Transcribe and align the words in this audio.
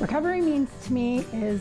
Recovery 0.00 0.42
means 0.42 0.68
to 0.84 0.92
me 0.92 1.24
is 1.32 1.58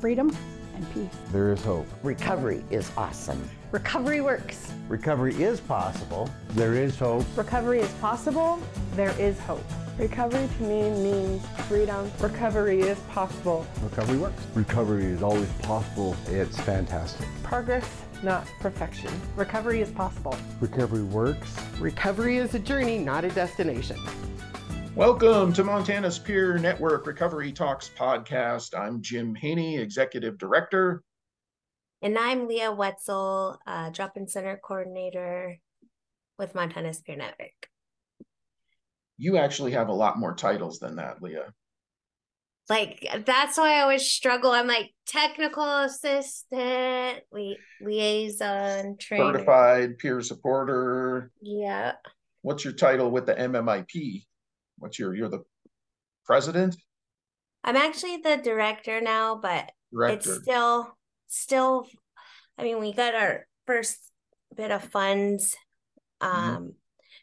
freedom 0.00 0.36
and 0.74 0.92
peace. 0.92 1.08
There 1.30 1.52
is 1.52 1.62
hope. 1.62 1.86
Recovery 2.02 2.64
is 2.68 2.90
awesome. 2.96 3.48
Recovery 3.70 4.20
works. 4.20 4.72
Recovery 4.88 5.40
is 5.40 5.60
possible. 5.60 6.28
There 6.50 6.74
is 6.74 6.98
hope. 6.98 7.24
Recovery 7.36 7.78
is 7.78 7.92
possible. 7.94 8.58
There 8.94 9.14
is 9.20 9.38
hope. 9.38 9.64
Recovery 9.98 10.48
to 10.58 10.62
me 10.64 10.90
means 10.90 11.46
freedom. 11.68 12.10
Recovery 12.18 12.80
is 12.80 12.98
possible. 13.10 13.64
Recovery 13.80 14.18
works. 14.18 14.42
Recovery 14.54 15.04
is 15.04 15.22
always 15.22 15.50
possible. 15.62 16.16
It's 16.26 16.60
fantastic. 16.60 17.26
Progress, 17.44 17.88
not 18.24 18.48
perfection. 18.58 19.12
Recovery 19.36 19.80
is 19.80 19.90
possible. 19.90 20.36
Recovery 20.60 21.04
works. 21.04 21.54
Recovery 21.78 22.38
is 22.38 22.52
a 22.54 22.58
journey, 22.58 22.98
not 22.98 23.24
a 23.24 23.28
destination. 23.28 23.96
Welcome 24.96 25.52
to 25.52 25.62
Montana's 25.62 26.18
Peer 26.18 26.56
Network 26.56 27.06
Recovery 27.06 27.52
Talks 27.52 27.90
podcast. 27.98 28.74
I'm 28.74 29.02
Jim 29.02 29.34
Haney, 29.34 29.76
Executive 29.76 30.38
Director. 30.38 31.02
And 32.00 32.18
I'm 32.18 32.48
Lea 32.48 32.70
Wetzel, 32.70 33.58
uh, 33.66 33.90
Drop 33.90 34.16
In 34.16 34.26
Center 34.26 34.58
Coordinator 34.64 35.58
with 36.38 36.54
Montana's 36.54 37.02
Peer 37.02 37.16
Network. 37.16 37.68
You 39.18 39.36
actually 39.36 39.72
have 39.72 39.88
a 39.88 39.92
lot 39.92 40.18
more 40.18 40.34
titles 40.34 40.78
than 40.78 40.96
that, 40.96 41.20
Lea. 41.20 41.40
Like, 42.70 43.06
that's 43.26 43.58
why 43.58 43.76
I 43.76 43.82
always 43.82 44.10
struggle. 44.10 44.52
I'm 44.52 44.66
like 44.66 44.92
technical 45.06 45.80
assistant, 45.80 47.20
li- 47.30 47.58
liaison, 47.82 48.96
trainer. 48.98 49.34
Certified 49.34 49.98
peer 49.98 50.22
supporter. 50.22 51.32
Yeah. 51.42 51.92
What's 52.40 52.64
your 52.64 52.72
title 52.72 53.10
with 53.10 53.26
the 53.26 53.34
MMIP? 53.34 54.24
What's 54.78 54.98
your, 54.98 55.14
you're 55.14 55.28
the 55.28 55.44
president? 56.24 56.76
I'm 57.64 57.76
actually 57.76 58.18
the 58.18 58.36
director 58.36 59.00
now, 59.00 59.36
but 59.36 59.70
Director. 59.92 60.14
it's 60.34 60.42
still, 60.42 60.96
still, 61.28 61.86
I 62.58 62.62
mean, 62.62 62.78
we 62.80 62.92
got 62.92 63.14
our 63.14 63.46
first 63.66 63.98
bit 64.56 64.70
of 64.70 64.84
funds. 64.84 65.56
Um, 66.20 66.74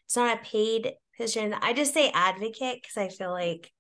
It's 0.06 0.16
not 0.16 0.38
a 0.38 0.44
paid 0.44 0.94
position. 1.18 1.56
I 1.62 1.74
just 1.74 1.94
say 1.94 2.12
advocate 2.14 2.82
because 2.82 2.98
I 2.98 3.08
feel 3.10 3.32
like 3.32 3.72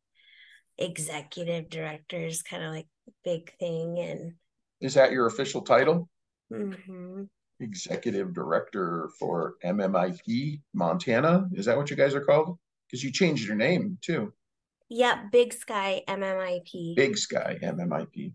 executive 0.77 1.69
director 1.69 2.17
is 2.17 2.41
kind 2.41 2.63
of 2.63 2.71
like 2.71 2.87
big 3.23 3.52
thing. 3.59 3.99
And 3.99 4.33
Is 4.81 4.93
that 4.95 5.11
your 5.11 5.27
official 5.27 5.61
title? 5.61 6.09
mhm. 6.52 7.27
Executive 7.59 8.33
Director 8.33 9.09
for 9.19 9.55
MMIP 9.63 10.61
Montana? 10.73 11.47
Is 11.53 11.65
that 11.65 11.77
what 11.77 11.89
you 11.89 11.95
guys 11.95 12.13
are 12.15 12.25
called? 12.25 12.58
Because 12.94 13.03
you 13.03 13.11
changed 13.11 13.47
your 13.47 13.55
name 13.55 13.97
too. 14.03 14.31
yeah, 14.88 15.23
Big 15.31 15.52
Sky 15.52 16.03
MMIP. 16.08 16.95
Big 16.95 17.17
Sky 17.17 17.58
MMIP. 17.59 18.33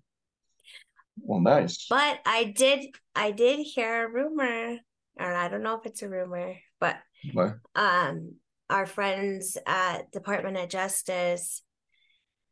Well, 1.20 1.38
nice. 1.38 1.86
But 1.88 2.18
I 2.26 2.42
did, 2.56 2.86
I 3.14 3.30
did 3.30 3.60
hear 3.60 4.04
a 4.04 4.10
rumor, 4.10 4.78
or 5.16 5.32
I 5.32 5.46
don't 5.46 5.62
know 5.62 5.76
if 5.78 5.86
it's 5.86 6.02
a 6.02 6.08
rumor, 6.08 6.56
but 6.80 6.96
What? 7.34 7.58
um 7.76 8.34
our 8.68 8.84
friends 8.84 9.56
at 9.64 10.10
Department 10.10 10.56
of 10.56 10.68
Justice 10.68 11.62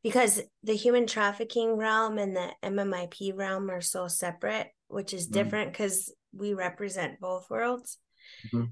because 0.04 0.40
the 0.62 0.76
human 0.76 1.08
trafficking 1.08 1.72
realm 1.76 2.18
and 2.18 2.36
the 2.36 2.52
MMIP 2.62 3.32
realm 3.36 3.68
are 3.68 3.80
so 3.80 4.06
separate, 4.06 4.68
which 4.86 5.12
is 5.12 5.26
Mhm. 5.28 5.32
different 5.32 5.72
because 5.72 6.14
we 6.32 6.54
represent 6.54 7.18
both 7.18 7.50
worlds. 7.50 7.98
Mhm. 8.52 8.70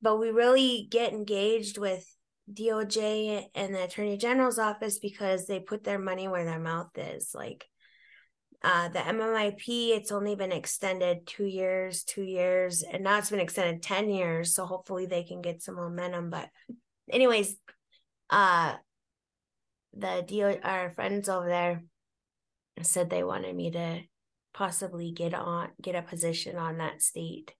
But 0.00 0.16
we 0.18 0.30
really 0.30 0.86
get 0.90 1.12
engaged 1.12 1.76
with 1.76 2.06
DOJ 2.52 3.46
and 3.54 3.74
the 3.74 3.84
Attorney 3.84 4.16
General's 4.16 4.58
office 4.58 4.98
because 4.98 5.46
they 5.46 5.60
put 5.60 5.84
their 5.84 5.98
money 5.98 6.28
where 6.28 6.44
their 6.44 6.60
mouth 6.60 6.90
is. 6.96 7.32
Like 7.34 7.66
uh 8.62 8.88
the 8.88 8.98
MMIP, 8.98 9.96
it's 9.96 10.12
only 10.12 10.34
been 10.34 10.52
extended 10.52 11.26
two 11.26 11.46
years, 11.46 12.04
two 12.04 12.22
years, 12.22 12.82
and 12.82 13.04
now 13.04 13.18
it's 13.18 13.30
been 13.30 13.40
extended 13.40 13.82
10 13.82 14.10
years. 14.10 14.54
So 14.54 14.66
hopefully 14.66 15.06
they 15.06 15.22
can 15.22 15.40
get 15.40 15.62
some 15.62 15.76
momentum. 15.76 16.30
But 16.30 16.48
anyways, 17.10 17.56
uh 18.30 18.74
the 19.92 20.24
DO, 20.26 20.60
our 20.62 20.90
friends 20.90 21.28
over 21.28 21.48
there 21.48 21.82
said 22.82 23.10
they 23.10 23.24
wanted 23.24 23.54
me 23.54 23.70
to 23.72 24.00
possibly 24.52 25.12
get 25.12 25.34
on 25.34 25.68
get 25.80 25.94
a 25.94 26.02
position 26.02 26.56
on 26.56 26.78
that 26.78 27.02
state 27.02 27.54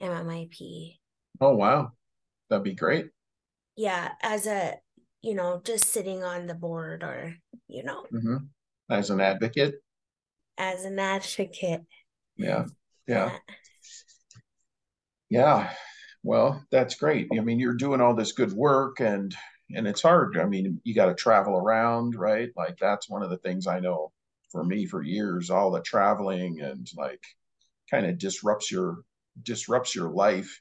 MMIP. 0.00 0.98
Oh, 1.40 1.54
wow. 1.54 1.92
That'd 2.48 2.64
be 2.64 2.74
great. 2.74 3.06
Yeah, 3.76 4.12
as 4.22 4.46
a 4.46 4.78
you 5.22 5.34
know, 5.34 5.62
just 5.64 5.86
sitting 5.86 6.22
on 6.22 6.46
the 6.46 6.54
board 6.54 7.02
or, 7.02 7.34
you 7.66 7.82
know, 7.82 8.04
hmm 8.10 8.36
As 8.90 9.08
an 9.10 9.20
advocate. 9.20 9.76
as 10.58 10.84
an 10.84 10.98
advocate. 10.98 11.82
Yeah. 12.36 12.66
Yeah. 13.06 13.30
Yeah. 15.30 15.72
Well, 16.22 16.64
that's 16.70 16.94
great. 16.94 17.28
I 17.36 17.40
mean, 17.40 17.58
you're 17.58 17.74
doing 17.74 18.00
all 18.00 18.14
this 18.14 18.32
good 18.32 18.52
work 18.52 19.00
and 19.00 19.34
and 19.74 19.86
it's 19.88 20.02
hard. 20.02 20.36
I 20.38 20.44
mean, 20.44 20.80
you 20.84 20.94
got 20.94 21.06
to 21.06 21.14
travel 21.14 21.56
around, 21.56 22.14
right? 22.16 22.50
Like 22.56 22.76
that's 22.78 23.08
one 23.08 23.22
of 23.22 23.30
the 23.30 23.38
things 23.38 23.66
I 23.66 23.80
know 23.80 24.12
for 24.50 24.62
me 24.62 24.86
for 24.86 25.02
years, 25.02 25.50
all 25.50 25.70
the 25.70 25.80
traveling 25.80 26.60
and 26.60 26.86
like 26.96 27.20
kind 27.90 28.06
of 28.06 28.18
disrupts 28.18 28.70
your 28.70 28.98
disrupts 29.42 29.94
your 29.94 30.10
life. 30.10 30.60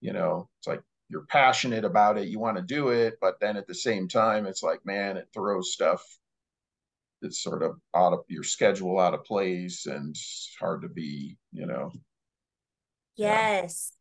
You 0.00 0.12
know, 0.14 0.48
it's 0.60 0.68
like 0.68 0.82
you're 1.08 1.26
passionate 1.26 1.84
about 1.84 2.18
it, 2.18 2.28
you 2.28 2.38
want 2.38 2.56
to 2.56 2.62
do 2.62 2.88
it, 2.90 3.18
but 3.20 3.40
then 3.40 3.56
at 3.56 3.66
the 3.66 3.74
same 3.74 4.08
time, 4.08 4.46
it's 4.46 4.62
like, 4.62 4.84
man, 4.86 5.16
it 5.16 5.28
throws 5.34 5.72
stuff 5.72 6.02
that's 7.20 7.42
sort 7.42 7.62
of 7.62 7.80
out 7.94 8.12
of 8.12 8.20
your 8.28 8.44
schedule, 8.44 8.98
out 8.98 9.14
of 9.14 9.24
place, 9.24 9.86
and 9.86 10.10
it's 10.10 10.54
hard 10.60 10.82
to 10.82 10.88
be, 10.88 11.36
you 11.52 11.66
know. 11.66 11.90
Yeah. 13.20 13.48
Yes. 13.62 13.92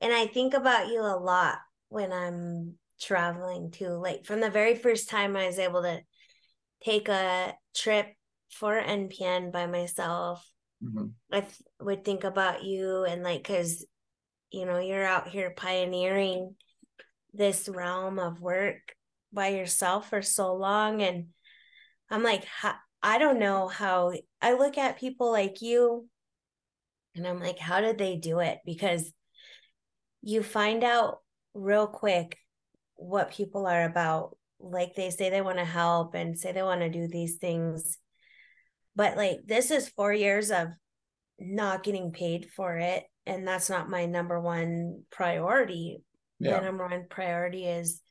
And 0.00 0.12
I 0.12 0.26
think 0.26 0.54
about 0.54 0.88
you 0.88 1.00
a 1.00 1.18
lot 1.18 1.58
when 1.88 2.12
I'm 2.12 2.76
traveling 3.00 3.70
too. 3.70 3.88
Like 3.90 4.24
from 4.26 4.40
the 4.40 4.50
very 4.50 4.74
first 4.76 5.08
time 5.08 5.36
I 5.36 5.46
was 5.46 5.58
able 5.58 5.82
to 5.82 6.02
take 6.84 7.08
a 7.08 7.54
trip 7.74 8.14
for 8.52 8.78
MPN 8.78 9.50
by 9.52 9.66
myself, 9.66 10.48
Mhm. 10.80 11.14
I 11.32 11.42
th- 11.42 11.62
would 11.80 12.04
think 12.04 12.24
about 12.24 12.64
you 12.64 13.04
and 13.04 13.22
like, 13.22 13.44
cause 13.44 13.86
you 14.50 14.66
know, 14.66 14.78
you're 14.78 15.04
out 15.04 15.28
here 15.28 15.52
pioneering 15.56 16.54
this 17.32 17.68
realm 17.68 18.18
of 18.18 18.40
work 18.40 18.94
by 19.32 19.48
yourself 19.48 20.10
for 20.10 20.22
so 20.22 20.54
long. 20.54 21.02
And 21.02 21.26
I'm 22.10 22.22
like, 22.22 22.44
I 23.02 23.18
don't 23.18 23.38
know 23.38 23.68
how 23.68 24.12
I 24.42 24.54
look 24.54 24.76
at 24.76 24.98
people 24.98 25.30
like 25.30 25.62
you 25.62 26.08
and 27.14 27.26
I'm 27.26 27.40
like, 27.40 27.58
how 27.58 27.80
did 27.80 27.98
they 27.98 28.16
do 28.16 28.40
it? 28.40 28.58
Because 28.64 29.12
you 30.22 30.42
find 30.42 30.84
out 30.84 31.18
real 31.54 31.86
quick 31.86 32.36
what 32.96 33.32
people 33.32 33.66
are 33.66 33.84
about. 33.84 34.36
Like 34.58 34.94
they 34.94 35.10
say 35.10 35.30
they 35.30 35.40
want 35.40 35.58
to 35.58 35.64
help 35.64 36.14
and 36.14 36.38
say 36.38 36.52
they 36.52 36.62
want 36.62 36.82
to 36.82 36.90
do 36.90 37.08
these 37.08 37.36
things. 37.36 37.98
But 38.94 39.16
like 39.16 39.38
this 39.46 39.70
is 39.70 39.88
four 39.88 40.12
years 40.12 40.50
of 40.50 40.68
not 41.38 41.82
getting 41.82 42.12
paid 42.12 42.50
for 42.54 42.76
it. 42.76 43.04
And 43.30 43.46
that's 43.46 43.70
not 43.70 43.88
my 43.88 44.06
number 44.06 44.40
one 44.40 45.04
priority. 45.10 46.02
Yeah. 46.40 46.58
My 46.58 46.64
number 46.64 46.86
one 46.86 47.06
priority 47.08 47.64
is, 47.64 48.02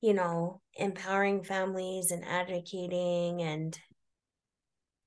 you 0.00 0.14
know, 0.14 0.62
empowering 0.74 1.44
families 1.44 2.10
and 2.10 2.24
advocating 2.24 3.42
and 3.42 3.78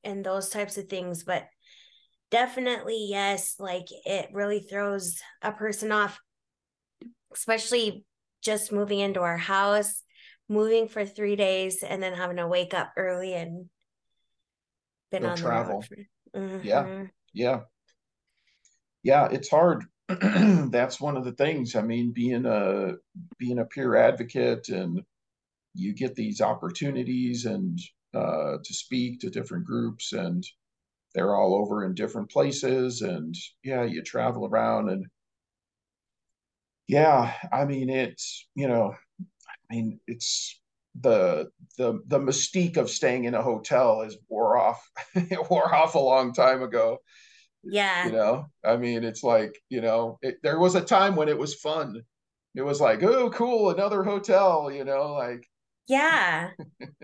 and 0.03 0.23
those 0.23 0.49
types 0.49 0.77
of 0.77 0.87
things. 0.87 1.23
But 1.23 1.47
definitely 2.29 3.07
yes 3.09 3.55
like 3.57 3.85
it 4.05 4.27
really 4.33 4.59
throws 4.59 5.17
a 5.41 5.51
person 5.51 5.93
off 5.93 6.19
especially 7.33 8.03
just 8.41 8.71
moving 8.71 8.99
into 8.99 9.21
our 9.21 9.37
house 9.37 10.03
moving 10.49 10.89
for 10.89 11.05
three 11.05 11.37
days 11.37 11.83
and 11.83 12.03
then 12.03 12.13
having 12.13 12.35
to 12.35 12.45
wake 12.45 12.73
up 12.73 12.91
early 12.97 13.33
and 13.33 13.69
been 15.09 15.23
Go 15.23 15.29
on 15.29 15.37
travel. 15.37 15.85
the 15.89 15.95
road 16.39 16.57
for, 16.59 16.65
Yeah. 16.67 16.83
Mm-hmm. 16.83 17.05
Yeah. 17.33 17.59
Yeah, 19.03 19.27
it's 19.31 19.49
hard. 19.49 19.85
That's 20.07 21.01
one 21.01 21.17
of 21.17 21.25
the 21.25 21.31
things. 21.33 21.75
I 21.75 21.81
mean, 21.81 22.11
being 22.11 22.45
a 22.45 22.93
being 23.37 23.59
a 23.59 23.65
peer 23.65 23.95
advocate 23.95 24.69
and 24.69 25.03
you 25.75 25.93
get 25.93 26.15
these 26.15 26.41
opportunities 26.41 27.45
and 27.45 27.79
uh 28.15 28.57
to 28.63 28.73
speak 28.73 29.21
to 29.21 29.29
different 29.31 29.65
groups 29.65 30.13
and 30.13 30.45
they're 31.15 31.35
all 31.35 31.55
over 31.55 31.85
in 31.85 31.95
different 31.95 32.31
places 32.31 33.01
and 33.01 33.35
yeah, 33.63 33.83
you 33.83 34.03
travel 34.03 34.45
around 34.47 34.89
and 34.89 35.07
yeah, 36.87 37.33
I 37.51 37.65
mean 37.65 37.89
it's, 37.89 38.47
you 38.55 38.67
know, 38.67 38.93
I 39.71 39.75
mean 39.75 39.99
it's 40.07 40.59
the 41.01 41.49
the 41.77 42.01
the 42.07 42.19
mystique 42.19 42.77
of 42.77 42.89
staying 42.89 43.25
in 43.25 43.35
a 43.35 43.43
hotel 43.43 44.01
is 44.03 44.17
wore 44.29 44.57
off. 44.57 44.81
It 45.15 45.49
wore 45.51 45.73
off 45.73 45.95
a 45.95 45.99
long 45.99 46.33
time 46.33 46.63
ago. 46.63 46.99
Yeah 47.71 48.05
You 48.05 48.11
know, 48.13 48.45
I 48.63 48.77
mean, 48.77 49.03
it's 49.03 49.23
like, 49.23 49.55
you 49.69 49.81
know, 49.81 50.17
it, 50.21 50.37
there 50.43 50.59
was 50.59 50.75
a 50.75 50.81
time 50.81 51.15
when 51.15 51.29
it 51.29 51.37
was 51.37 51.55
fun. 51.55 52.01
It 52.55 52.61
was 52.61 52.81
like, 52.81 53.03
oh, 53.03 53.29
cool, 53.29 53.69
another 53.69 54.03
hotel, 54.03 54.71
you 54.71 54.83
know, 54.83 55.13
like, 55.13 55.45
yeah 55.87 56.49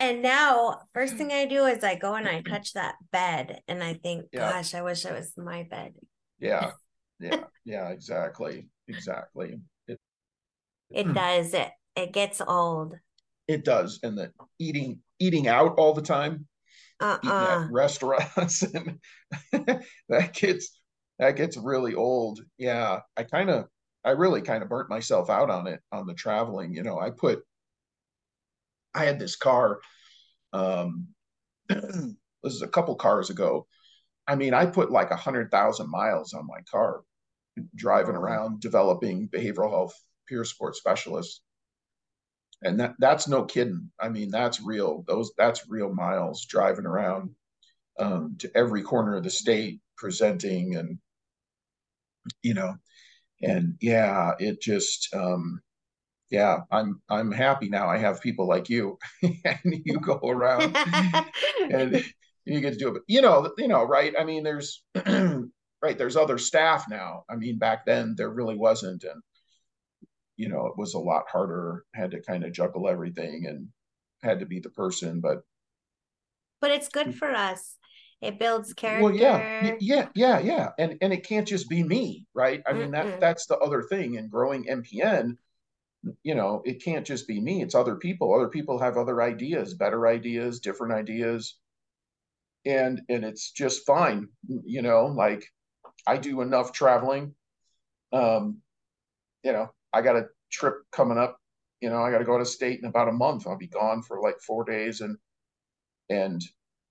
And 0.00 0.20
now, 0.22 0.80
first 0.94 1.14
thing 1.16 1.30
I 1.32 1.46
do 1.46 1.64
is 1.66 1.84
I 1.84 1.94
go 1.94 2.14
and 2.14 2.28
I 2.28 2.42
touch 2.42 2.72
that 2.74 2.96
bed, 3.12 3.60
and 3.68 3.82
I 3.82 3.94
think, 3.94 4.26
Yeah. 4.32 4.50
gosh, 4.52 4.74
I 4.74 4.82
wish 4.82 5.04
it 5.06 5.12
was 5.12 5.32
my 5.36 5.62
bed. 5.64 5.94
Yeah. 6.38 6.72
Yeah. 7.20 7.44
Yeah. 7.64 7.88
Exactly. 7.90 8.68
Exactly. 8.88 9.60
It, 9.86 10.00
It 10.90 11.04
does. 11.14 11.54
It 11.54 11.70
it 11.94 12.12
gets 12.12 12.40
old. 12.40 12.96
it 13.46 13.64
does. 13.64 14.00
And 14.02 14.18
the 14.18 14.32
eating, 14.58 15.00
eating 15.20 15.46
out 15.46 15.78
all 15.78 15.94
the 15.94 16.02
time, 16.02 16.48
Uh 17.02 17.18
uh 17.26 17.64
at 17.64 17.72
restaurants 17.72 18.62
and 18.74 18.98
that 20.08 20.34
gets, 20.34 20.78
that 21.18 21.36
gets 21.36 21.56
really 21.56 21.94
old. 21.94 22.40
Yeah. 22.58 23.00
I 23.16 23.24
kind 23.24 23.50
of, 23.50 23.66
I 24.04 24.10
really 24.10 24.42
kind 24.42 24.62
of 24.62 24.68
burnt 24.68 24.88
myself 24.88 25.30
out 25.30 25.50
on 25.50 25.66
it, 25.66 25.80
on 25.90 26.06
the 26.06 26.14
traveling. 26.14 26.74
You 26.74 26.82
know, 26.82 26.98
I 26.98 27.10
put, 27.10 27.40
I 28.94 29.04
had 29.04 29.18
this 29.18 29.36
car, 29.36 29.80
um, 30.52 31.08
this 31.68 32.14
is 32.44 32.62
a 32.62 32.68
couple 32.68 32.94
cars 32.96 33.30
ago. 33.30 33.66
I 34.26 34.36
mean, 34.36 34.54
I 34.54 34.66
put 34.66 34.90
like 34.90 35.10
a 35.10 35.16
hundred 35.16 35.50
thousand 35.50 35.90
miles 35.90 36.32
on 36.32 36.46
my 36.46 36.60
car, 36.70 37.02
driving 37.74 38.14
around, 38.14 38.60
developing 38.60 39.28
behavioral 39.28 39.70
health 39.70 39.94
peer 40.28 40.44
support 40.44 40.76
specialists. 40.76 41.40
And 42.62 42.78
that 42.80 42.94
that's 42.98 43.28
no 43.28 43.44
kidding. 43.44 43.90
I 44.00 44.08
mean, 44.08 44.30
that's 44.30 44.60
real. 44.60 45.04
Those 45.06 45.32
that's 45.36 45.68
real 45.68 45.92
miles 45.92 46.46
driving 46.46 46.86
around 46.86 47.30
um, 47.98 48.36
to 48.38 48.50
every 48.56 48.82
corner 48.82 49.16
of 49.16 49.24
the 49.24 49.30
state, 49.30 49.80
presenting 49.96 50.76
and 50.76 50.98
you 52.42 52.54
know, 52.54 52.74
and 53.42 53.76
yeah, 53.80 54.32
it 54.38 54.60
just 54.60 55.14
um, 55.14 55.60
yeah, 56.30 56.60
I'm 56.70 57.00
I'm 57.10 57.32
happy 57.32 57.68
now. 57.68 57.88
I 57.88 57.98
have 57.98 58.22
people 58.22 58.48
like 58.48 58.68
you, 58.68 58.98
and 59.22 59.58
you 59.64 60.00
go 60.00 60.18
around 60.24 60.76
and 61.70 62.04
you 62.44 62.60
get 62.60 62.72
to 62.72 62.78
do 62.78 62.88
it. 62.88 62.92
But 62.94 63.02
you 63.08 63.20
know, 63.22 63.52
you 63.58 63.68
know, 63.68 63.84
right? 63.84 64.14
I 64.18 64.24
mean, 64.24 64.42
there's 64.42 64.82
right, 64.94 65.98
there's 65.98 66.16
other 66.16 66.38
staff 66.38 66.86
now. 66.88 67.24
I 67.28 67.36
mean, 67.36 67.58
back 67.58 67.84
then 67.86 68.14
there 68.16 68.30
really 68.30 68.56
wasn't, 68.56 69.04
and 69.04 69.22
you 70.36 70.48
know, 70.48 70.66
it 70.66 70.76
was 70.76 70.94
a 70.94 70.98
lot 70.98 71.24
harder. 71.30 71.84
Had 71.94 72.12
to 72.12 72.22
kind 72.22 72.44
of 72.44 72.52
juggle 72.52 72.88
everything 72.88 73.46
and 73.46 73.68
had 74.22 74.40
to 74.40 74.46
be 74.46 74.60
the 74.60 74.70
person. 74.70 75.20
But 75.20 75.42
but 76.60 76.70
it's 76.70 76.88
good 76.88 77.14
for 77.14 77.30
us. 77.34 77.76
It 78.20 78.38
builds 78.38 78.72
character. 78.72 79.02
well, 79.02 79.14
yeah, 79.14 79.76
yeah, 79.80 80.08
yeah, 80.14 80.38
yeah, 80.38 80.70
and 80.78 80.96
and 81.00 81.12
it 81.12 81.26
can't 81.26 81.46
just 81.48 81.68
be 81.68 81.82
me, 81.82 82.26
right? 82.34 82.62
I 82.66 82.72
mean, 82.72 82.90
Mm-mm. 82.90 82.92
that 82.92 83.20
that's 83.20 83.46
the 83.46 83.58
other 83.58 83.82
thing 83.82 84.14
in 84.14 84.28
growing 84.28 84.66
MPN. 84.66 85.36
You 86.22 86.34
know, 86.34 86.62
it 86.64 86.82
can't 86.84 87.06
just 87.06 87.28
be 87.28 87.40
me. 87.40 87.62
It's 87.62 87.74
other 87.74 87.96
people. 87.96 88.34
Other 88.34 88.48
people 88.48 88.78
have 88.78 88.96
other 88.96 89.22
ideas, 89.22 89.74
better 89.74 90.06
ideas, 90.06 90.60
different 90.60 90.94
ideas, 90.94 91.56
and 92.64 93.02
and 93.08 93.24
it's 93.24 93.50
just 93.52 93.86
fine. 93.86 94.28
You 94.48 94.82
know, 94.82 95.06
like 95.06 95.44
I 96.06 96.16
do 96.16 96.40
enough 96.42 96.72
traveling. 96.72 97.34
Um, 98.12 98.58
you 99.42 99.52
know, 99.52 99.72
I 99.92 100.02
got 100.02 100.16
a 100.16 100.26
trip 100.50 100.76
coming 100.90 101.18
up. 101.18 101.38
You 101.80 101.90
know, 101.90 102.02
I 102.02 102.10
got 102.10 102.18
to 102.18 102.24
go 102.24 102.38
to 102.38 102.44
state 102.44 102.80
in 102.80 102.86
about 102.88 103.08
a 103.08 103.12
month. 103.12 103.46
I'll 103.46 103.58
be 103.58 103.66
gone 103.66 104.02
for 104.02 104.20
like 104.20 104.36
four 104.46 104.64
days, 104.64 105.00
and 105.00 105.16
and 106.08 106.42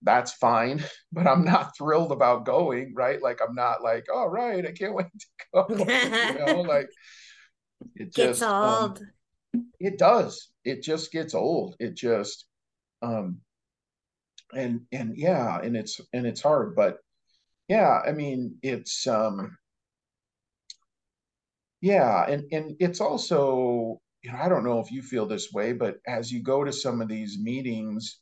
that's 0.01 0.33
fine. 0.33 0.83
But 1.13 1.27
I'm 1.27 1.43
not 1.43 1.75
thrilled 1.77 2.13
about 2.13 2.45
going. 2.45 2.93
Right? 2.95 3.21
Like 3.21 3.39
I'm 3.45 3.55
not 3.55 3.83
like, 3.83 4.05
all 4.13 4.29
right, 4.29 4.65
I 4.65 4.71
can't 4.71 4.93
wait 4.95 5.07
to 5.07 5.27
go. 5.53 5.65
you 5.69 6.39
know, 6.39 6.61
like 6.61 6.89
it 7.95 8.13
gets 8.13 8.39
just 8.39 8.43
um, 8.43 8.81
old. 8.83 9.05
it 9.79 9.97
does. 9.97 10.49
It 10.63 10.83
just 10.83 11.11
gets 11.11 11.33
old. 11.33 11.75
It 11.79 11.95
just 11.95 12.45
um 13.01 13.41
and 14.53 14.81
and 14.91 15.17
yeah, 15.17 15.59
and 15.61 15.75
it's 15.75 15.99
and 16.13 16.25
it's 16.25 16.41
hard, 16.41 16.75
but 16.75 16.97
yeah, 17.67 18.01
I 18.05 18.11
mean, 18.11 18.57
it's 18.61 19.07
um 19.07 19.57
yeah, 21.81 22.25
and 22.29 22.45
and 22.51 22.75
it's 22.79 23.01
also, 23.01 24.01
you 24.23 24.31
know, 24.31 24.37
I 24.37 24.49
don't 24.49 24.63
know 24.63 24.79
if 24.79 24.91
you 24.91 25.01
feel 25.01 25.25
this 25.27 25.51
way, 25.51 25.73
but 25.73 25.97
as 26.07 26.31
you 26.31 26.41
go 26.43 26.63
to 26.63 26.71
some 26.73 27.01
of 27.01 27.07
these 27.09 27.39
meetings, 27.41 28.19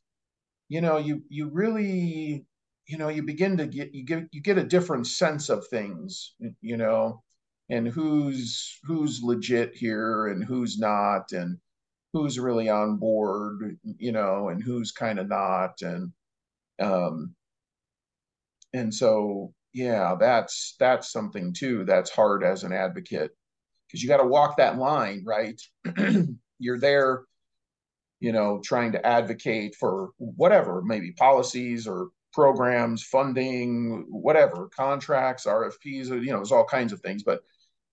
you 0.70 0.82
know, 0.82 0.98
you 0.98 1.24
you 1.30 1.50
really, 1.52 2.46
you 2.88 2.98
know, 2.98 3.10
you 3.10 3.24
begin 3.24 3.58
to 3.58 3.68
get 3.68 3.94
you 3.96 4.06
get 4.06 4.26
you 4.34 4.42
get 4.42 4.58
a 4.60 4.64
different 4.66 5.08
sense 5.08 5.50
of 5.50 5.68
things, 5.70 6.36
you 6.62 6.78
know, 6.78 7.24
and 7.70 7.88
who's 7.88 8.80
who's 8.86 9.24
legit 9.24 9.76
here 9.76 10.28
and 10.28 10.44
who's 10.46 10.80
not, 10.80 11.32
and 11.34 11.60
who's 12.14 12.40
really 12.40 12.70
on 12.70 12.98
board, 12.98 13.78
you 14.00 14.12
know, 14.14 14.50
and 14.50 14.64
who's 14.64 14.92
kind 14.92 15.20
of 15.20 15.28
not, 15.30 15.82
and 15.84 16.14
um, 16.82 17.36
and 18.74 18.94
so 18.94 19.54
yeah, 19.74 20.16
that's 20.20 20.76
that's 20.80 21.12
something 21.12 21.54
too 21.54 21.86
that's 21.86 22.10
hard 22.10 22.44
as 22.44 22.64
an 22.64 22.74
advocate 22.74 23.32
because 23.90 24.04
you 24.04 24.10
got 24.10 24.18
to 24.18 24.28
walk 24.28 24.58
that 24.58 24.78
line, 24.78 25.24
right? 25.26 25.60
You're 26.60 26.80
there, 26.80 27.24
you 28.20 28.32
know, 28.32 28.62
trying 28.64 28.92
to 28.92 29.06
advocate 29.06 29.76
for 29.76 30.12
whatever, 30.18 30.82
maybe 30.84 31.12
policies 31.14 31.88
or 31.88 32.10
programs, 32.34 33.04
funding, 33.04 34.06
whatever, 34.10 34.70
contracts, 34.76 35.46
RFPs, 35.46 36.10
you 36.10 36.32
know, 36.32 36.38
there's 36.38 36.52
all 36.52 36.66
kinds 36.66 36.94
of 36.94 37.02
things, 37.02 37.24
but 37.24 37.42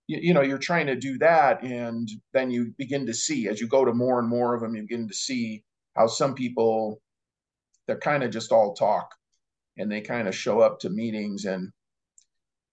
you, 0.07 0.19
you 0.21 0.33
know, 0.33 0.41
you're 0.41 0.57
trying 0.57 0.87
to 0.87 0.95
do 0.95 1.17
that, 1.17 1.63
and 1.63 2.09
then 2.33 2.51
you 2.51 2.73
begin 2.77 3.05
to 3.07 3.13
see 3.13 3.47
as 3.47 3.59
you 3.59 3.67
go 3.67 3.83
to 3.83 3.93
more 3.93 4.19
and 4.19 4.29
more 4.29 4.53
of 4.53 4.61
them, 4.61 4.75
you 4.75 4.83
begin 4.83 5.07
to 5.07 5.13
see 5.13 5.63
how 5.95 6.07
some 6.07 6.35
people 6.35 7.01
they're 7.87 7.97
kind 7.97 8.23
of 8.23 8.31
just 8.31 8.51
all 8.51 8.73
talk 8.73 9.09
and 9.77 9.91
they 9.91 10.01
kind 10.01 10.27
of 10.27 10.35
show 10.35 10.59
up 10.59 10.79
to 10.79 10.89
meetings 10.89 11.45
and 11.45 11.71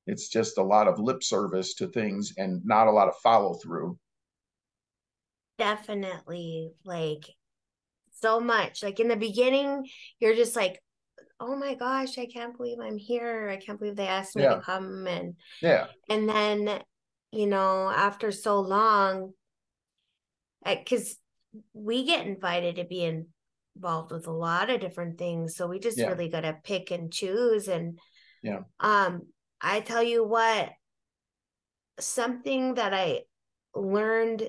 it's 0.06 0.28
just 0.28 0.58
a 0.58 0.62
lot 0.62 0.88
of 0.88 0.98
lip 0.98 1.22
service 1.22 1.74
to 1.74 1.88
things 1.88 2.34
and 2.36 2.60
not 2.64 2.86
a 2.88 2.92
lot 2.92 3.08
of 3.08 3.14
follow 3.22 3.54
through. 3.54 3.98
Definitely. 5.58 6.72
Like 6.84 7.24
so 8.20 8.40
much. 8.40 8.82
Like 8.82 9.00
in 9.00 9.08
the 9.08 9.16
beginning, 9.16 9.86
you're 10.18 10.34
just 10.34 10.56
like, 10.56 10.80
oh 11.40 11.56
my 11.56 11.74
gosh, 11.74 12.18
I 12.18 12.26
can't 12.26 12.56
believe 12.56 12.78
I'm 12.80 12.98
here. 12.98 13.48
I 13.48 13.56
can't 13.56 13.78
believe 13.78 13.96
they 13.96 14.06
asked 14.08 14.36
me 14.36 14.42
Yeah. 14.42 14.56
to 14.56 14.60
come 14.60 15.06
and 15.06 15.34
Yeah. 15.62 15.86
and 16.08 16.28
then 16.28 16.82
you 17.32 17.46
know 17.46 17.88
after 17.90 18.30
so 18.30 18.60
long 18.60 19.32
because 20.64 21.16
we 21.72 22.04
get 22.04 22.26
invited 22.26 22.76
to 22.76 22.84
be 22.84 23.02
involved 23.76 24.12
with 24.12 24.26
a 24.28 24.32
lot 24.32 24.70
of 24.70 24.80
different 24.80 25.18
things 25.18 25.56
so 25.56 25.66
we 25.66 25.78
just 25.80 25.98
Yeah. 25.98 26.08
really 26.08 26.28
got 26.28 26.42
to 26.42 26.56
pick 26.62 26.90
and 26.92 27.12
choose 27.12 27.68
and 27.68 27.98
Yeah. 28.42 28.60
um 28.80 29.26
i 29.64 29.80
tell 29.80 30.02
you 30.02 30.22
what 30.22 30.70
something 31.98 32.74
that 32.74 32.92
i 32.92 33.22
learned 33.74 34.48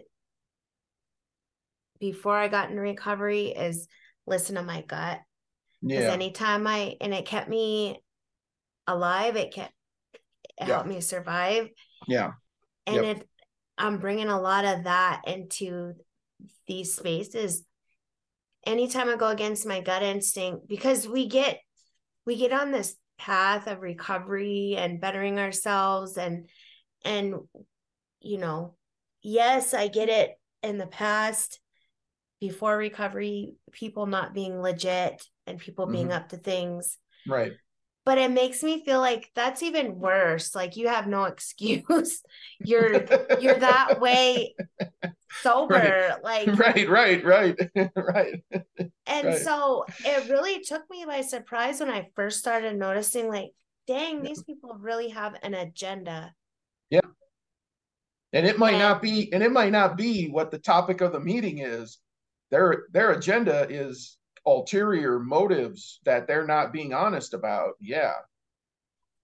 before 2.00 2.36
i 2.36 2.48
got 2.48 2.69
in 2.69 2.79
recovery 2.79 3.48
is 3.48 3.88
listen 4.27 4.55
to 4.55 4.63
my 4.63 4.81
gut 4.81 5.19
because 5.81 6.05
Yeah. 6.05 6.12
anytime 6.12 6.67
i 6.67 6.95
and 7.00 7.13
it 7.13 7.25
kept 7.25 7.50
me 7.50 8.00
alive 8.88 9.36
it 9.36 9.53
kept 9.53 9.74
it 10.13 10.22
Yeah. 10.60 10.65
helped 10.65 10.89
me 10.89 11.01
survive 11.01 11.69
Yeah. 12.07 12.34
and 12.86 12.95
Yep. 12.98 13.17
it 13.17 13.29
i'm 13.77 14.00
bringing 14.00 14.27
a 14.29 14.39
lot 14.39 14.65
of 14.65 14.84
that 14.84 15.22
into 15.27 15.93
these 16.67 16.93
spaces 16.93 17.63
anytime 18.65 19.10
i 19.10 19.15
go 19.15 19.29
against 19.29 19.65
my 19.65 19.79
gut 19.79 20.03
instinct 20.03 20.67
because 20.67 21.07
we 21.07 21.27
get 21.27 21.60
we 22.25 22.36
get 22.36 22.51
on 22.51 22.72
this 22.72 22.95
path 23.17 23.67
of 23.67 23.81
recovery 23.81 24.75
and 24.77 25.00
bettering 25.01 25.39
ourselves 25.39 26.17
and 26.17 26.48
and 27.03 27.36
you 28.22 28.38
know 28.38 28.75
yes 29.22 29.74
i 29.74 29.88
get 29.88 30.10
it 30.10 30.31
in 30.63 30.77
the 30.77 30.88
past 30.88 31.60
before 32.41 32.77
recovery 32.77 33.53
people 33.72 34.05
not 34.05 34.34
being 34.34 34.62
legit 34.62 35.24
and 35.48 35.60
people 35.60 35.86
being 35.88 36.10
Mhm. 36.10 36.15
up 36.15 36.29
to 36.29 36.38
things 36.38 36.98
Right. 37.27 37.53
But 38.05 38.17
it 38.17 38.31
makes 38.31 38.62
me 38.63 38.83
feel 38.85 39.00
like 39.00 39.31
that's 39.35 39.63
even 39.63 40.00
worse 40.00 40.53
like 40.55 40.77
you 40.77 40.88
have 40.88 41.07
no 41.07 41.24
excuse 41.33 42.21
you're 42.59 43.03
you're 43.39 43.59
that 43.59 44.00
way 44.00 44.55
sober 45.41 46.15
like 46.24 46.47
right, 46.59 46.88
right, 46.89 47.25
right, 47.25 47.57
right. 47.95 48.43
and 49.07 49.27
right. 49.27 49.41
so 49.41 49.85
it 50.05 50.29
really 50.29 50.62
took 50.62 50.83
me 50.89 51.03
by 51.05 51.21
surprise 51.21 51.79
when 51.79 51.89
i 51.89 52.07
first 52.15 52.39
started 52.39 52.77
noticing 52.77 53.27
like 53.27 53.51
dang 53.88 54.21
these 54.21 54.43
people 54.43 54.75
really 54.79 55.09
have 55.09 55.35
an 55.43 55.53
agenda 55.53 56.33
Yeah. 56.89 57.01
And 58.33 58.45
it 58.45 58.57
might 58.59 58.74
And- 58.74 58.79
not 58.79 59.01
be, 59.01 59.31
and 59.31 59.41
it 59.41 59.51
might 59.51 59.71
not 59.71 59.95
be 59.95 60.29
what 60.29 60.51
the 60.51 60.57
topic 60.59 61.00
of 61.01 61.13
the 61.13 61.19
meeting 61.21 61.59
is. 61.59 62.00
Their 62.51 62.85
their 62.91 63.12
agenda 63.12 63.65
is 63.69 64.17
ulterior 64.45 65.19
motives 65.19 65.99
that 66.05 66.27
they're 66.27 66.45
not 66.47 66.71
being 66.73 66.93
honest 66.93 67.33
about. 67.33 67.73
Yeah. 67.79 68.13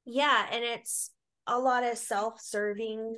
yeah 0.06 0.48
and 0.52 0.64
it's 0.64 1.12
a 1.48 1.58
lot 1.60 1.84
of 1.84 1.98
self-serving 1.98 3.18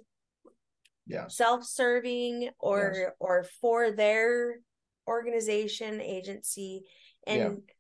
Yeah. 1.06 1.28
self-serving 1.28 2.50
or 2.60 3.14
or 3.20 3.44
for 3.62 3.92
their 3.92 4.60
organization, 5.08 6.00
agency, 6.00 6.86
and 7.28 7.40
Yeah. 7.42 7.74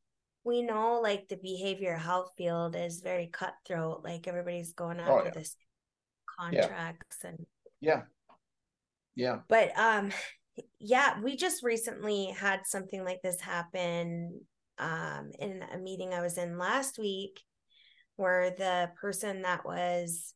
we 0.43 0.61
know 0.61 0.99
like 1.01 1.27
the 1.29 1.37
behavior 1.37 1.95
health 1.95 2.33
field 2.37 2.75
is 2.75 2.99
very 3.01 3.27
cutthroat. 3.27 4.03
Like 4.03 4.27
everybody's 4.27 4.73
going 4.73 4.99
Oh, 4.99 5.19
after 5.19 5.29
yeah. 5.29 5.33
this 5.33 5.55
contracts 6.39 7.23
and 7.23 7.45
Yeah. 7.79 8.03
Yeah. 9.15 9.39
but 9.47 9.77
um 9.77 10.11
yeah 10.79 11.19
we 11.22 11.36
just 11.36 11.63
recently 11.63 12.27
had 12.27 12.65
something 12.65 13.03
like 13.03 13.22
this 13.22 13.39
happen 13.41 14.39
um 14.77 15.31
in 15.39 15.63
a 15.74 15.77
meeting 15.77 16.13
i 16.13 16.22
was 16.22 16.38
in 16.38 16.57
last 16.57 16.98
week 17.00 17.41
where 18.15 18.51
the 18.51 18.89
person 19.00 19.41
that 19.41 19.65
was 19.65 20.33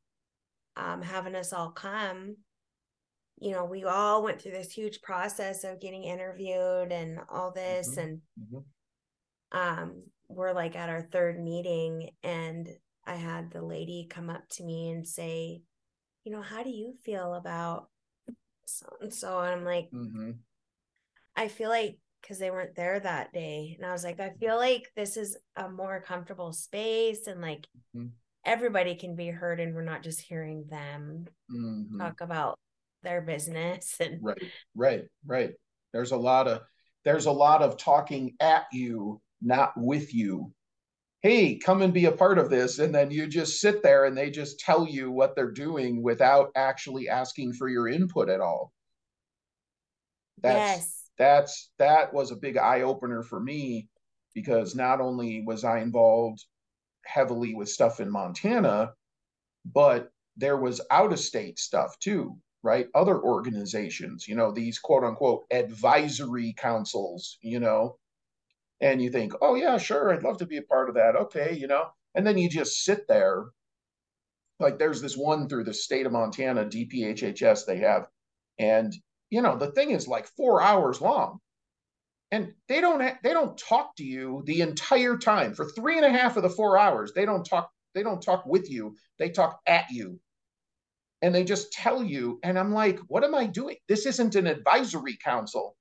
um 0.76 1.02
having 1.02 1.36
us 1.36 1.54
all 1.54 1.72
come 1.72 2.36
you 3.40 3.52
know 3.52 3.66
we 3.66 3.84
all 3.84 4.24
went 4.24 4.42
through 4.42 4.52
this 4.52 4.72
huge 4.72 5.02
process 5.02 5.64
of 5.64 5.80
getting 5.80 6.04
interviewed 6.04 6.92
and 6.92 7.20
all 7.30 7.52
this 7.52 7.96
Mhm. 7.96 8.04
and 8.04 8.22
Mhm. 8.40 8.66
um 9.52 10.04
we're 10.28 10.54
like 10.54 10.76
at 10.76 10.90
our 10.90 11.04
third 11.04 11.40
meeting 11.40 12.10
and 12.24 12.68
i 13.06 13.16
had 13.16 13.52
the 13.52 13.62
lady 13.62 14.08
come 14.10 14.30
up 14.30 14.48
to 14.50 14.64
me 14.64 14.90
and 14.90 15.08
say 15.08 15.62
you 16.24 16.32
know 16.32 16.42
how 16.42 16.64
do 16.64 16.70
you 16.70 16.94
feel 17.04 17.34
about 17.36 17.90
and 19.02 19.14
so 19.14 19.38
i'm 19.38 19.64
like 19.64 19.90
Mhm. 19.92 20.38
i 21.36 21.48
feel 21.48 21.70
like 21.70 21.98
because 22.22 22.40
they 22.40 22.52
weren't 22.52 22.76
there 22.76 23.00
that 23.00 23.32
day 23.34 23.76
and 23.78 23.86
i 23.86 23.92
was 23.92 24.04
like 24.04 24.20
i 24.20 24.32
feel 24.40 24.58
like 24.58 24.92
this 24.96 25.18
is 25.18 25.38
a 25.56 25.70
more 25.70 26.02
comfortable 26.02 26.52
space 26.54 27.28
and 27.28 27.42
like 27.42 27.66
Mhm. 27.96 28.12
everybody 28.44 28.96
can 28.96 29.16
be 29.16 29.28
heard 29.28 29.60
and 29.60 29.74
we're 29.76 29.84
not 29.84 30.04
just 30.04 30.22
hearing 30.22 30.66
them 30.70 31.26
Mhm. 31.50 32.00
talk 32.00 32.22
about 32.22 32.60
their 33.04 33.22
business 33.22 33.98
and 34.02 34.22
Right, 34.22 34.52
right, 34.76 35.04
right. 35.26 35.54
There's 35.94 36.12
a 36.12 36.18
lot 36.18 36.48
of 36.48 36.62
there's 37.04 37.26
a 37.28 37.32
lot 37.32 37.62
of 37.62 37.78
talking 37.78 38.36
at 38.42 38.66
you, 38.74 39.22
not 39.42 39.72
with 39.78 40.14
you. 40.14 40.52
Hey, 41.22 41.58
come 41.58 41.82
and 41.82 41.94
be 41.94 42.06
a 42.06 42.12
part 42.12 42.38
of 42.40 42.50
this, 42.50 42.80
and 42.80 42.94
then 42.94 43.12
you 43.12 43.28
just 43.28 43.60
sit 43.60 43.84
there 43.84 44.06
and 44.06 44.18
they 44.18 44.30
just 44.30 44.60
tell 44.60 44.88
you 44.88 45.12
what 45.12 45.36
they're 45.36 45.52
doing 45.52 46.02
without 46.04 46.52
actually 46.56 47.10
asking 47.10 47.54
for 47.54 47.68
your 47.70 47.88
input 47.88 48.30
at 48.30 48.42
all. 48.42 48.74
That's 50.42 50.58
yes 50.78 50.94
that's 51.18 51.72
that 51.80 52.14
was 52.14 52.32
a 52.32 52.36
big 52.36 52.58
eye 52.58 52.82
opener 52.82 53.24
for 53.24 53.40
me 53.40 53.90
because 54.34 54.76
not 54.76 55.02
only 55.02 55.42
was 55.42 55.64
I 55.64 55.80
involved 55.80 56.46
heavily 57.06 57.56
with 57.56 57.70
stuff 57.70 58.00
in 58.00 58.10
Montana, 58.12 58.94
but 59.66 60.12
there 60.38 60.58
was 60.58 60.82
out 60.92 61.14
of 61.14 61.20
state 61.20 61.60
stuff 61.60 61.98
too, 62.00 62.38
right? 62.64 62.88
Other 62.96 63.22
organizations, 63.22 64.28
you 64.28 64.36
know, 64.36 64.52
these 64.52 64.80
quote 64.80 65.04
unquote 65.04 65.46
advisory 65.52 66.54
councils, 66.58 67.38
you 67.42 67.60
know, 67.60 67.98
and 68.82 69.02
you 69.02 69.10
think, 69.10 69.34
oh, 69.42 69.56
yeah, 69.56 69.78
sure, 69.78 70.14
I'd 70.14 70.24
love 70.24 70.38
to 70.40 70.46
be 70.46 70.58
a 70.58 70.62
part 70.62 70.90
of 70.90 70.96
that. 70.96 71.16
Okay, 71.16 71.58
you 71.60 71.68
know, 71.68 71.88
and 72.16 72.26
then 72.26 72.38
you 72.38 72.50
just 72.50 72.84
sit 72.84 73.08
there. 73.08 73.46
Like 74.60 74.80
there's 74.80 75.02
this 75.02 75.16
one 75.16 75.48
through 75.48 75.66
the 75.66 75.74
state 75.74 76.06
of 76.06 76.12
Montana, 76.12 76.66
DPHHS, 76.66 77.66
they 77.66 77.78
have, 77.78 78.08
and 78.58 78.94
you 79.30 79.42
know, 79.42 79.56
the 79.58 79.72
thing 79.72 79.92
is 79.92 80.08
like 80.08 80.28
four 80.36 80.62
hours 80.62 81.00
long. 81.00 81.40
And 82.32 82.54
they 82.68 82.82
don't 82.82 83.02
ha- 83.02 83.20
they 83.24 83.34
don't 83.34 83.58
talk 83.58 83.96
to 83.98 84.04
you 84.04 84.44
the 84.46 84.62
entire 84.62 85.18
time 85.18 85.54
for 85.54 85.66
three 85.66 85.98
and 85.98 86.06
a 86.06 86.10
half 86.10 86.38
of 86.38 86.44
the 86.44 86.50
four 86.50 86.78
hours. 86.78 87.14
They 87.14 87.26
don't 87.26 87.46
talk 87.46 87.70
they 87.94 88.04
don't 88.04 88.22
talk 88.22 88.46
with 88.46 88.70
you. 88.70 88.96
They 89.20 89.30
talk 89.30 89.60
at 89.68 89.92
you 89.92 90.20
and 91.22 91.34
they 91.34 91.44
just 91.44 91.72
tell 91.72 92.04
you 92.04 92.40
and 92.44 92.58
i'm 92.58 92.74
like 92.74 93.00
what 93.08 93.24
am 93.24 93.36
i 93.36 93.46
doing 93.46 93.76
this 93.88 94.06
isn't 94.06 94.36
an 94.36 94.48
advisory 94.48 95.18
council 95.24 95.76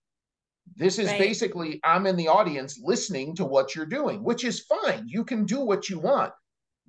this 0.74 0.98
is 0.98 1.08
Right. 1.08 1.18
basically 1.18 1.80
i'm 1.84 2.06
in 2.06 2.16
the 2.16 2.28
audience 2.28 2.78
listening 2.82 3.34
to 3.36 3.44
what 3.44 3.74
you're 3.74 3.86
doing 3.86 4.22
which 4.24 4.44
is 4.44 4.60
fine. 4.60 5.04
You 5.06 5.24
can 5.24 5.44
do 5.44 5.60
what 5.60 5.88
you 5.88 5.98
want 5.98 6.32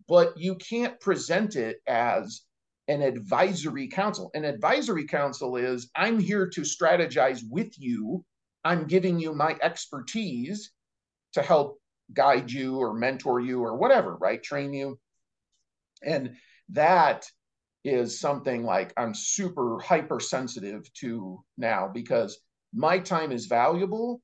but 0.08 0.38
you 0.38 0.56
can't 0.56 1.00
present 1.00 1.56
it 1.56 1.78
as 1.86 2.44
an 2.88 3.02
advisory 3.02 3.90
council. 3.90 4.32
An 4.34 4.46
advisory 4.46 5.06
council 5.06 5.58
is 5.58 5.90
i'm 5.96 6.20
here 6.20 6.48
to 6.50 6.62
strategize 6.62 7.42
with 7.50 7.74
you. 7.78 8.24
I'm 8.64 8.88
giving 8.88 9.20
you 9.20 9.34
my 9.34 9.58
expertise 9.62 10.72
to 11.34 11.42
help 11.42 11.80
guide 12.14 12.50
you 12.52 12.78
or 12.78 12.94
mentor 12.94 13.40
you 13.40 13.62
or 13.64 13.78
whatever 13.78 14.16
right? 14.16 14.42
Train 14.42 14.74
you. 14.74 14.98
And 16.04 16.36
that 16.70 17.26
is 17.84 18.20
something 18.20 18.64
like 18.64 18.94
I'm 18.98 19.14
super 19.14 19.80
hypersensitive 19.80 20.92
to 20.96 21.44
now 21.58 21.90
because 21.94 22.38
my 22.74 23.00
time 23.00 23.32
is 23.32 23.46
valuable, 23.46 24.22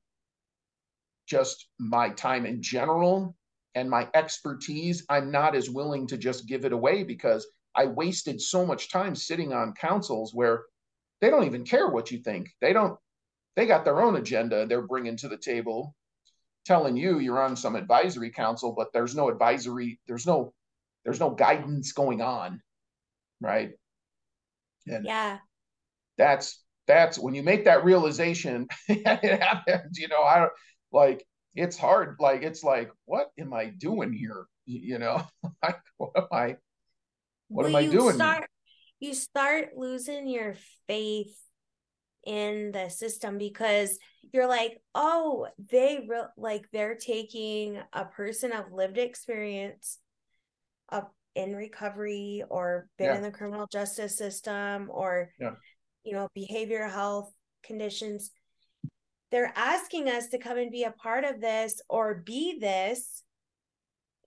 just 1.26 1.68
my 1.78 2.10
time 2.10 2.46
in 2.46 2.62
general 2.62 3.36
and 3.74 3.90
my 3.90 4.08
expertise. 4.14 5.04
I'm 5.08 5.30
not 5.30 5.54
as 5.54 5.70
willing 5.70 6.06
to 6.08 6.16
just 6.16 6.46
give 6.46 6.64
it 6.64 6.72
away 6.72 7.02
because 7.02 7.46
I 7.74 7.86
wasted 7.86 8.40
so 8.40 8.64
much 8.64 8.90
time 8.90 9.14
sitting 9.14 9.52
on 9.52 9.74
councils 9.74 10.34
where 10.34 10.64
they 11.20 11.30
don't 11.30 11.44
even 11.44 11.64
care 11.64 11.88
what 11.88 12.10
you 12.10 12.18
think. 12.18 12.50
They 12.60 12.72
don't, 12.72 12.98
they 13.56 13.66
got 13.66 13.84
their 13.84 14.02
own 14.02 14.16
agenda 14.16 14.66
they're 14.66 14.86
bringing 14.86 15.16
to 15.18 15.28
the 15.28 15.36
table, 15.36 15.94
telling 16.64 16.96
you 16.96 17.18
you're 17.18 17.42
on 17.42 17.56
some 17.56 17.76
advisory 17.76 18.30
council, 18.30 18.74
but 18.76 18.92
there's 18.92 19.14
no 19.14 19.28
advisory, 19.28 20.00
there's 20.06 20.26
no, 20.26 20.52
there's 21.04 21.20
no 21.20 21.30
guidance 21.30 21.92
going 21.92 22.20
on 22.20 22.60
right 23.40 23.72
and 24.86 25.04
yeah 25.04 25.38
that's 26.16 26.63
that's 26.86 27.18
when 27.18 27.34
you 27.34 27.42
make 27.42 27.64
that 27.64 27.84
realization 27.84 28.66
it 28.88 29.40
happens 29.42 29.98
you 29.98 30.08
know 30.08 30.22
i 30.22 30.38
don't 30.38 30.52
like 30.92 31.26
it's 31.54 31.76
hard 31.78 32.16
like 32.20 32.42
it's 32.42 32.62
like 32.64 32.90
what 33.04 33.30
am 33.38 33.52
i 33.52 33.66
doing 33.66 34.12
here 34.12 34.46
you 34.66 34.98
know 34.98 35.22
like 35.62 35.78
what 35.96 36.10
am 36.16 36.26
i 36.32 36.56
what 37.48 37.66
am 37.66 37.76
i 37.76 37.80
you 37.80 37.90
doing 37.90 38.14
start 38.14 38.46
you 39.00 39.14
start 39.14 39.70
losing 39.76 40.28
your 40.28 40.54
faith 40.86 41.36
in 42.26 42.72
the 42.72 42.88
system 42.88 43.36
because 43.36 43.98
you're 44.32 44.48
like 44.48 44.80
oh 44.94 45.46
they 45.70 46.06
re- 46.08 46.22
like 46.38 46.64
they're 46.72 46.94
taking 46.96 47.78
a 47.92 48.04
person 48.06 48.50
of 48.52 48.72
lived 48.72 48.96
experience 48.96 49.98
up 50.90 51.14
in 51.34 51.54
recovery 51.54 52.42
or 52.48 52.88
been 52.96 53.08
Yeah. 53.08 53.16
in 53.16 53.22
the 53.22 53.30
criminal 53.30 53.66
justice 53.70 54.16
system 54.16 54.88
or 54.90 55.30
Yeah. 55.38 55.56
You 56.04 56.12
know 56.12 56.28
behavioral 56.36 56.90
health 56.90 57.32
conditions 57.64 58.30
they're 59.30 59.52
asking 59.56 60.08
us 60.08 60.28
to 60.28 60.38
come 60.38 60.58
and 60.58 60.70
be 60.70 60.84
a 60.84 60.92
part 60.92 61.24
of 61.24 61.40
this 61.40 61.80
or 61.88 62.14
be 62.14 62.58
this 62.60 63.24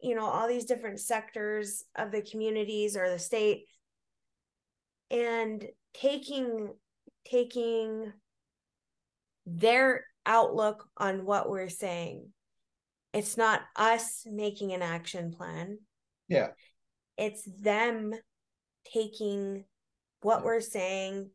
you 0.01 0.15
know 0.15 0.25
all 0.25 0.47
these 0.47 0.65
different 0.65 0.99
sectors 0.99 1.83
of 1.95 2.11
the 2.11 2.21
communities 2.21 2.95
or 2.95 3.09
the 3.09 3.19
state. 3.19 3.65
And 5.09 5.65
taking 5.93 6.73
taking 7.29 8.11
their 9.45 10.05
outlook 10.25 10.87
on 10.97 11.25
what 11.25 11.49
we're 11.49 11.69
saying. 11.69 12.27
It's 13.13 13.37
not 13.37 13.61
us 13.75 14.23
making 14.29 14.73
an 14.73 14.81
action 14.81 15.31
plan. 15.31 15.79
Yeah. 16.27 16.49
It's 17.17 17.43
them 17.61 18.13
taking 18.93 19.63
what 20.21 20.43
we're 20.43 20.61
saying 20.61 21.29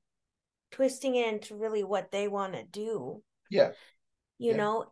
twisting 0.73 1.15
it 1.15 1.29
into 1.33 1.55
really 1.55 1.85
what 1.85 2.11
they 2.11 2.29
want 2.29 2.55
to 2.55 2.65
do. 2.65 3.23
Yeah. 3.51 3.71
You 4.39 4.51
Yeah. 4.53 4.57
know 4.57 4.87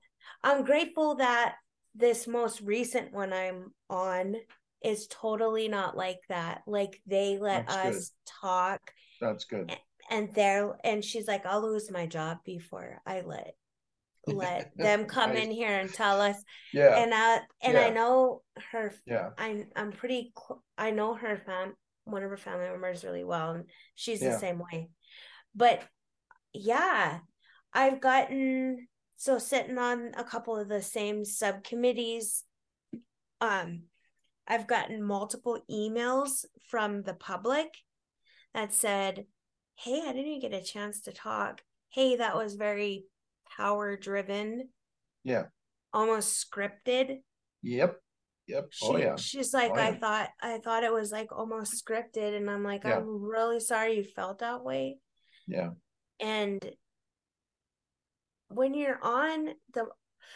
i'm 0.45 0.65
grateful 0.65 1.17
that 1.17 1.57
this 1.95 2.27
most 2.29 2.61
recent 2.61 3.13
one 3.13 3.33
i'm 3.33 3.73
on 3.89 4.37
is 4.83 5.07
totally 5.09 5.69
not 5.69 5.97
like 5.97 6.21
that. 6.29 6.63
Like 6.67 7.01
they 7.07 7.37
let 7.39 7.67
That's 7.67 7.83
good. 7.83 7.95
us 7.97 8.11
talk 8.41 8.81
that's 9.21 9.45
good. 9.45 9.77
and 10.11 10.33
they're 10.35 10.77
and 10.85 11.05
she's 11.05 11.27
like 11.29 11.45
i'll 11.47 11.63
lose 11.63 11.91
my 11.91 12.07
job 12.07 12.39
before 12.45 13.01
i 13.07 13.21
let 13.23 13.55
let 14.27 14.71
them 14.77 15.05
come 15.07 15.33
in 15.33 15.51
here 15.51 15.79
and 15.81 15.93
tell 15.93 16.21
us. 16.21 16.37
Yeah. 16.73 16.97
And 17.03 17.13
i 17.15 17.41
and 17.63 17.77
i 17.77 17.91
know 17.91 18.43
her 18.73 18.95
yeah. 19.07 19.31
I'm 19.37 19.67
i'm 19.77 19.93
pretty 19.93 20.33
i 20.79 20.91
know 20.91 21.15
her 21.15 21.37
fam 21.45 21.75
one 22.05 22.23
of 22.23 22.31
her 22.31 22.37
family 22.37 22.69
members 22.69 23.05
really 23.05 23.25
well 23.25 23.53
and 23.53 23.65
she's 23.95 24.23
Yeah. 24.23 24.33
the 24.33 24.39
same 24.39 24.59
way 24.59 24.89
but 25.55 25.83
yeah 26.53 27.19
i've 27.73 28.01
gotten 28.01 28.87
so 29.17 29.39
sitting 29.39 29.79
on 29.79 30.13
a 30.17 30.25
couple 30.25 30.57
of 30.57 30.69
the 30.69 30.83
same 30.83 31.25
subcommittees 31.25 32.45
um 33.41 33.83
i've 34.49 34.67
gotten 34.67 35.03
multiple 35.03 35.59
emails 35.71 36.45
from 36.69 37.03
the 37.03 37.15
public 37.15 37.69
that 38.55 38.73
said 38.73 39.25
hey 39.77 40.03
i 40.07 40.13
didn't 40.13 40.27
even 40.27 40.51
get 40.51 40.61
a 40.61 40.63
chance 40.63 41.01
to 41.03 41.13
talk. 41.13 41.63
Hey 41.89 42.17
that 42.17 42.37
was 42.37 42.55
very 42.55 43.05
power 43.57 43.97
driven. 43.97 44.69
Yeah. 45.25 45.45
Almost 45.93 46.47
scripted. 46.51 47.19
Yep. 47.63 47.97
Yep. 48.47 48.67
She, 48.71 48.87
oh 48.87 48.97
yeah. 48.97 49.17
she's 49.17 49.55
like 49.55 49.73
Oh, 49.73 49.81
i 49.81 49.93
thought 49.95 50.29
i 50.43 50.59
thought 50.59 50.85
it 50.85 50.93
was 50.93 51.11
like 51.11 51.33
almost 51.33 51.83
scripted. 51.85 52.37
And 52.37 52.51
i'm 52.51 52.63
like 52.63 52.85
Yeah. 52.85 52.99
i'm 52.99 53.23
really 53.23 53.59
sorry 53.61 53.97
you 53.97 54.05
felt 54.05 54.41
that 54.41 54.63
way 54.65 54.99
yeah. 55.51 55.71
And 56.21 56.65
when 58.49 58.75
you're 58.75 58.99
on 59.03 59.49
the 59.75 59.87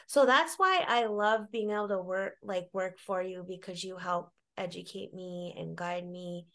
so 0.06 0.26
that's 0.26 0.56
why 0.56 0.84
I 0.86 1.06
love 1.06 1.50
being 1.50 1.70
able 1.70 1.88
to 1.88 2.00
work 2.00 2.34
like 2.42 2.68
work 2.72 2.98
for 2.98 3.22
you 3.22 3.44
because 3.46 3.84
you 3.84 3.96
help 3.96 4.30
educate 4.56 5.12
me 5.12 5.54
and 5.58 5.76
guide 5.76 6.06
me 6.06 6.46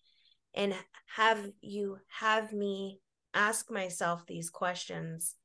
and 0.55 0.73
have 1.15 1.45
you 1.61 1.97
have 2.07 2.51
me 2.53 2.99
ask 3.33 3.69
myself 3.69 4.25
these 4.25 4.49
questions 4.49 5.35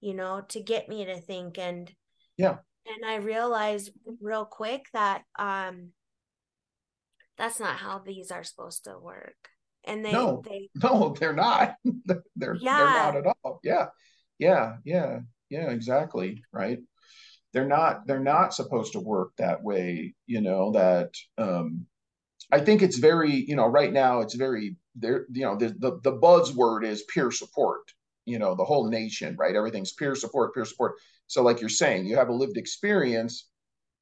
you 0.00 0.14
know 0.14 0.42
to 0.48 0.60
get 0.60 0.88
me 0.88 1.06
to 1.06 1.18
think. 1.20 1.58
And 1.58 1.90
yeah. 2.36 2.56
and 2.86 3.06
I 3.06 3.16
realized 3.16 3.92
real 4.20 4.44
quick 4.44 4.86
that 4.92 5.22
um 5.38 5.90
that's 7.38 7.58
not 7.58 7.76
how 7.76 8.00
these 8.00 8.30
are 8.30 8.44
supposed 8.44 8.84
to 8.84 8.98
work 8.98 9.48
and 9.84 10.04
they 10.04 10.12
no 10.12 10.42
they 10.44 10.70
no 10.82 11.14
they're 11.18 11.32
not. 11.32 11.76
They're 12.36 12.56
Yeah. 12.60 12.76
they're 12.76 12.90
not 12.90 13.16
at 13.16 13.36
all. 13.44 13.60
Yeah. 13.62 13.86
Yeah 14.38 14.76
yeah 14.84 15.20
yeah 15.50 15.70
exactly 15.70 16.42
right? 16.52 16.78
They're 17.52 17.66
not 17.68 18.06
they're 18.06 18.20
not 18.20 18.54
supposed 18.54 18.92
to 18.94 19.00
work 19.00 19.32
that 19.36 19.62
way 19.62 20.14
you 20.26 20.40
know 20.40 20.72
that 20.72 21.10
um 21.38 21.86
i 22.50 22.58
think 22.60 22.82
it's 22.82 22.98
very 22.98 23.32
you 23.46 23.56
know 23.56 23.66
right 23.66 23.92
now 23.92 24.20
it's 24.20 24.34
very 24.34 24.76
there 24.96 25.26
you 25.32 25.44
know 25.44 25.56
the, 25.56 25.68
the 25.78 26.00
the 26.02 26.12
buzzword 26.12 26.84
is 26.84 27.04
peer 27.12 27.30
support 27.30 27.82
you 28.24 28.38
know 28.38 28.54
the 28.54 28.64
whole 28.64 28.88
nation 28.88 29.36
right? 29.38 29.56
Everything's 29.56 29.92
peer 29.92 30.14
support 30.14 30.54
peer 30.54 30.64
support. 30.64 30.94
So 31.26 31.42
like 31.42 31.60
you're 31.60 31.68
saying 31.68 32.06
you 32.06 32.16
have 32.16 32.28
a 32.28 32.32
lived 32.32 32.56
experience 32.56 33.48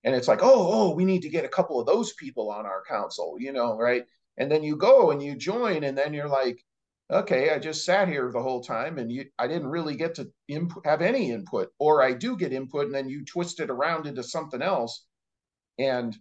and 0.05 0.15
it's 0.15 0.29
like 0.29 0.41
oh 0.43 0.71
oh 0.73 0.95
we 0.95 1.05
need 1.05 1.23
to 1.23 1.29
get 1.29 1.45
a 1.45 1.49
couple 1.49 1.81
of 1.81 1.87
those 1.87 2.13
people 2.15 2.51
on 2.51 2.67
our 2.67 2.83
council 2.89 3.37
you 3.39 3.53
know 3.53 3.77
right 3.77 4.05
and 4.41 4.51
then 4.51 4.65
you 4.65 4.75
go 4.75 5.13
and 5.13 5.23
you 5.23 5.37
join 5.37 5.85
and 5.85 5.97
then 5.97 6.13
you're 6.13 6.29
like 6.29 6.65
okay 7.13 7.51
i 7.51 7.59
just 7.59 7.85
sat 7.85 8.09
here 8.09 8.31
the 8.33 8.43
whole 8.43 8.63
time 8.63 8.99
and 8.99 9.13
you 9.13 9.25
i 9.39 9.47
didn't 9.47 9.69
really 9.69 9.95
get 9.95 10.15
to 10.15 10.29
have 10.85 11.03
any 11.03 11.31
input 11.31 11.69
or 11.79 12.03
i 12.03 12.13
do 12.13 12.37
get 12.37 12.53
input 12.53 12.87
and 12.87 12.95
then 12.95 13.09
you 13.09 13.25
twist 13.25 13.61
it 13.61 13.71
around 13.71 14.07
into 14.07 14.23
something 14.23 14.63
else. 14.63 15.05
And 15.79 16.17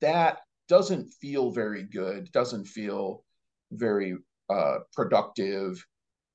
that 0.00 0.38
doesn't 0.68 1.12
feel 1.20 1.50
very 1.50 1.82
good 1.82 2.30
doesn't 2.32 2.66
feel 2.66 3.24
very 3.72 4.16
uh, 4.48 4.78
productive. 4.92 5.84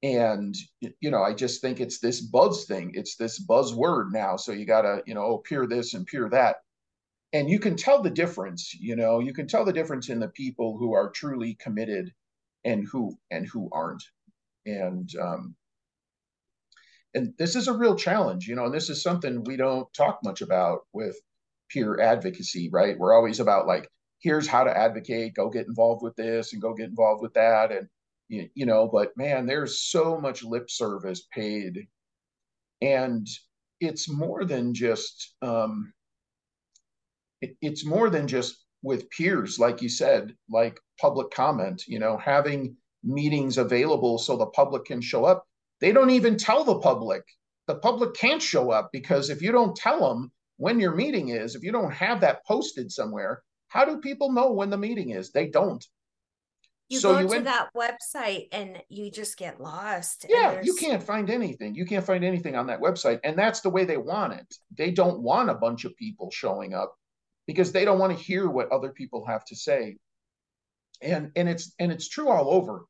And 0.03 0.55
you 0.79 1.09
know 1.09 1.23
i 1.23 1.33
just 1.33 1.59
think 1.59 1.79
it's 1.79 1.99
this 1.99 2.21
buzz 2.21 2.65
thing 2.65 2.91
it's 2.93 3.15
this 3.15 3.43
buzzword 3.43 4.11
now. 4.11 4.37
So 4.37 4.51
you 4.51 4.65
gotta 4.65 5.01
you 5.07 5.15
know 5.15 5.25
oh 5.25 5.37
peer 5.39 5.65
this 5.65 5.95
and 5.95 6.05
peer 6.05 6.29
that 6.29 6.57
and 7.33 7.49
you 7.49 7.59
can 7.59 7.75
tell 7.75 8.01
the 8.01 8.09
difference 8.09 8.73
you 8.73 8.95
know 8.95 9.19
you 9.19 9.33
can 9.33 9.47
tell 9.47 9.65
the 9.65 9.73
difference 9.73 10.09
in 10.09 10.19
the 10.19 10.29
people 10.29 10.77
who 10.77 10.93
are 10.93 11.09
truly 11.11 11.55
committed 11.55 12.13
and 12.65 12.87
who 12.87 13.17
and 13.31 13.47
who 13.47 13.69
aren't. 13.71 14.03
And 14.65 15.09
um 15.19 15.55
and 17.13 17.33
this 17.37 17.55
is 17.55 17.67
a 17.67 17.77
real 17.77 17.95
challenge 17.95 18.47
you 18.47 18.55
know 18.55 18.65
and 18.65 18.73
this 18.73 18.89
is 18.89 19.01
something 19.01 19.43
we 19.43 19.57
don't 19.57 19.91
talk 19.93 20.19
much 20.23 20.41
about 20.41 20.81
with 20.93 21.17
peer 21.69 21.99
advocacy 21.99 22.69
right? 22.71 22.97
We're 22.97 23.15
always 23.15 23.39
about 23.39 23.67
like 23.67 23.89
here's 24.19 24.47
how 24.47 24.63
to 24.63 24.77
advocate 24.77 25.35
go 25.35 25.49
get 25.49 25.67
involved 25.67 26.03
with 26.03 26.15
this 26.15 26.53
and 26.53 26.61
go 26.61 26.73
get 26.73 26.89
involved 26.89 27.21
with 27.21 27.33
that. 27.33 27.71
And 27.71 27.87
you, 28.29 28.65
know 28.65 28.89
but 28.91 29.15
man 29.17 29.45
there's 29.45 29.79
so 29.81 30.19
much 30.19 30.43
lip 30.43 30.69
service 30.69 31.27
paid. 31.33 31.87
And 32.81 33.27
it's 33.79 34.09
more 34.09 34.45
than 34.45 34.73
just 34.73 35.35
um 35.41 35.93
it, 37.41 37.55
it's 37.61 37.85
more 37.85 38.09
than 38.09 38.27
just 38.27 38.65
with 38.83 39.09
peers 39.09 39.59
like 39.59 39.81
you 39.81 39.89
said 39.89 40.35
like 40.49 40.79
public 40.99 41.31
comment 41.31 41.83
you 41.87 41.99
know 41.99 42.17
having 42.17 42.75
meetings 43.03 43.57
available 43.57 44.17
so 44.17 44.37
the 44.37 44.45
public 44.47 44.85
can 44.85 45.01
show 45.01 45.25
up 45.25 45.45
they 45.79 45.91
don't 45.91 46.09
even 46.09 46.37
tell 46.37 46.63
the 46.63 46.79
public 46.79 47.23
the 47.67 47.75
public 47.75 48.13
can't 48.13 48.41
show 48.41 48.71
up 48.71 48.89
because 48.91 49.29
if 49.29 49.41
you 49.41 49.51
don't 49.51 49.75
tell 49.75 49.99
them 50.07 50.31
when 50.57 50.79
your 50.79 50.95
meeting 50.95 51.29
is 51.29 51.55
if 51.55 51.63
you 51.63 51.71
don't 51.71 51.91
have 51.91 52.21
that 52.21 52.45
posted 52.45 52.91
somewhere 52.91 53.41
how 53.67 53.83
do 53.83 53.99
people 53.99 54.31
know 54.31 54.51
when 54.51 54.69
the 54.69 54.77
meeting 54.77 55.11
is 55.11 55.31
they 55.31 55.47
don't 55.47 55.85
you 56.89 56.99
So 56.99 57.13
go 57.13 57.19
you 57.19 57.39
to 57.39 57.43
that 57.43 57.69
website 57.75 58.47
and 58.51 58.81
you 58.87 59.11
just 59.11 59.37
get 59.37 59.59
lost 59.59 60.25
Yeah, 60.29 60.61
you 60.63 60.73
can't 60.75 61.03
find 61.03 61.29
anything. 61.29 61.75
You 61.75 61.85
can't 61.85 62.05
find 62.05 62.23
anything 62.23 62.55
on 62.55 62.67
that 62.67 62.79
website. 62.79 63.19
And 63.25 63.37
that's 63.37 63.59
the 63.59 63.69
way 63.69 63.83
they 63.83 63.97
want 63.97 64.33
it. 64.33 64.55
They 64.73 64.91
don't 64.91 65.21
want 65.21 65.49
a 65.49 65.55
bunch 65.55 65.83
of 65.83 65.95
people 65.97 66.31
showing 66.31 66.73
up 66.73 66.95
because 67.47 67.71
they 67.71 67.85
don't 67.85 67.99
want 67.99 68.15
to 68.15 68.23
hear 68.23 68.47
what 68.47 68.71
other 68.71 68.89
people 68.89 69.25
have 69.25 69.45
to 69.45 69.55
say. 69.55 69.97
And 71.01 71.31
and 71.35 71.47
it's 71.49 71.73
and 71.79 71.91
it's 71.91 72.09
true 72.09 72.29
all 72.29 72.49
over. 72.51 72.85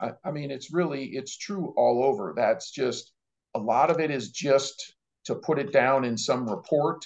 I, 0.00 0.12
I 0.24 0.30
mean, 0.30 0.50
it's 0.50 0.72
really 0.72 1.06
it's 1.06 1.36
true 1.36 1.74
all 1.76 2.04
over. 2.04 2.32
That's 2.36 2.70
just 2.70 3.12
a 3.54 3.58
lot 3.58 3.90
of 3.90 4.00
it 4.00 4.10
is 4.10 4.30
just 4.30 4.94
to 5.24 5.34
put 5.34 5.58
it 5.58 5.72
down 5.72 6.04
in 6.04 6.16
some 6.16 6.48
report. 6.48 7.04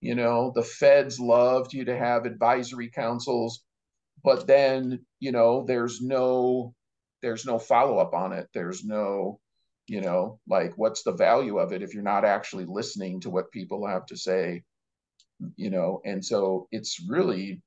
You 0.00 0.14
know, 0.14 0.52
the 0.54 0.62
feds 0.62 1.18
loved 1.18 1.72
you 1.72 1.84
to 1.86 1.96
have 1.96 2.24
advisory 2.24 2.88
councils, 2.90 3.64
but 4.22 4.46
then, 4.46 5.04
you 5.18 5.32
know, 5.32 5.64
there's 5.66 6.00
no 6.00 6.74
there's 7.22 7.44
no 7.44 7.58
follow 7.58 7.98
up 7.98 8.14
on 8.14 8.32
it. 8.32 8.48
There's 8.54 8.84
no, 8.84 9.40
you 9.88 10.00
know, 10.00 10.38
like 10.48 10.74
what's 10.76 11.02
the 11.02 11.12
value 11.12 11.58
of 11.58 11.72
it 11.72 11.82
if 11.82 11.94
you're 11.94 12.02
not 12.02 12.24
actually 12.24 12.64
listening 12.66 13.20
to 13.22 13.30
what 13.30 13.50
people 13.50 13.86
have 13.86 14.06
to 14.06 14.16
say, 14.16 14.62
you 15.56 15.70
know? 15.70 16.00
And 16.04 16.24
so 16.24 16.68
it's 16.72 17.00
really, 17.08 17.62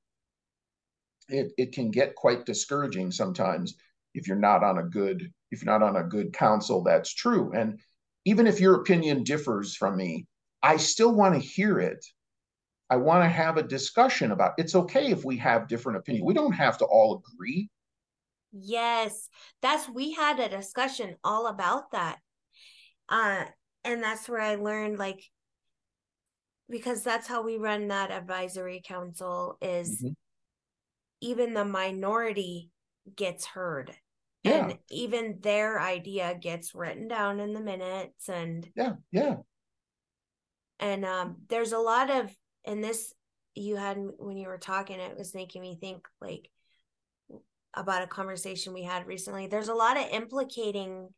it, 1.29 1.51
it 1.57 1.71
can 1.73 1.91
get 1.91 2.15
quite 2.15 2.45
discouraging 2.45 3.11
sometimes 3.11 3.75
if 4.13 4.27
you're 4.27 4.37
not 4.37 4.63
on 4.63 4.77
a 4.77 4.83
good, 4.83 5.31
if 5.51 5.63
you're 5.63 5.71
not 5.79 5.87
on 5.87 5.95
a 5.95 6.07
good 6.07 6.33
council, 6.33 6.83
that's 6.83 7.13
true. 7.13 7.51
And 7.53 7.79
even 8.25 8.45
if 8.45 8.59
your 8.59 8.75
opinion 8.75 9.23
differs 9.23 9.75
from 9.75 9.95
me, 9.95 10.27
I 10.61 10.77
still 10.77 11.13
want 11.13 11.33
to 11.35 11.39
hear 11.39 11.79
it. 11.79 12.05
I 12.89 12.97
want 12.97 13.23
to 13.23 13.29
have 13.29 13.57
a 13.57 13.63
discussion 13.63 14.31
about 14.31 14.53
it's 14.57 14.75
okay 14.75 15.11
if 15.11 15.25
we 15.25 15.37
have 15.37 15.67
different 15.67 15.99
opinion 15.99 16.25
We 16.25 16.33
don't 16.35 16.53
have 16.53 16.77
to 16.79 16.85
all 16.85 17.23
agree. 17.35 17.69
Yes, 18.51 19.29
that's 19.61 19.87
we 19.89 20.11
had 20.11 20.39
a 20.39 20.49
discussion 20.49 21.15
all 21.23 21.47
about 21.47 21.91
that. 21.91 22.19
Uh 23.09 23.45
and 23.83 24.03
that's 24.03 24.29
where 24.29 24.41
I 24.41 24.55
learned 24.55 24.99
like 24.99 25.23
because 26.71 27.03
that's 27.03 27.27
how 27.27 27.43
we 27.43 27.57
run 27.57 27.89
that 27.89 28.09
advisory 28.11 28.81
council 28.83 29.57
is 29.61 30.01
Mhm. 30.01 30.15
even 31.19 31.53
the 31.53 31.65
minority 31.65 32.71
gets 33.15 33.45
heard. 33.45 33.95
Yeah. 34.43 34.69
And 34.69 34.79
even 34.89 35.39
their 35.41 35.79
idea 35.79 36.33
gets 36.33 36.73
written 36.73 37.07
down 37.07 37.39
in 37.39 37.53
the 37.53 37.61
minutes 37.61 38.27
and 38.29 38.67
Yeah, 38.75 38.95
yeah. 39.11 39.37
and 40.79 41.05
um 41.05 41.43
there's 41.47 41.73
a 41.73 41.77
lot 41.77 42.09
of 42.09 42.35
and 42.65 42.83
this 42.83 43.13
you 43.53 43.75
had 43.75 43.97
when 44.17 44.37
you 44.37 44.47
were 44.47 44.57
talking 44.57 44.99
it 44.99 45.17
was 45.17 45.35
making 45.35 45.61
me 45.61 45.77
think 45.79 46.07
like 46.19 46.49
about 47.73 48.01
a 48.01 48.07
conversation 48.07 48.73
we 48.73 48.83
had 48.83 49.05
recently 49.05 49.47
there's 49.47 49.69
a 49.69 49.75
lot 49.75 49.97
of 49.97 50.07
implicating 50.09 51.13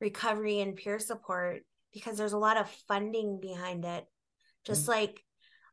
recovery 0.00 0.60
and 0.60 0.76
peer 0.76 0.98
support 0.98 1.64
because 1.92 2.16
there's 2.16 2.32
a 2.32 2.38
lot 2.38 2.56
of 2.56 2.70
funding 2.86 3.40
behind 3.40 3.84
it 3.84 4.06
just 4.64 4.88
like 4.88 5.24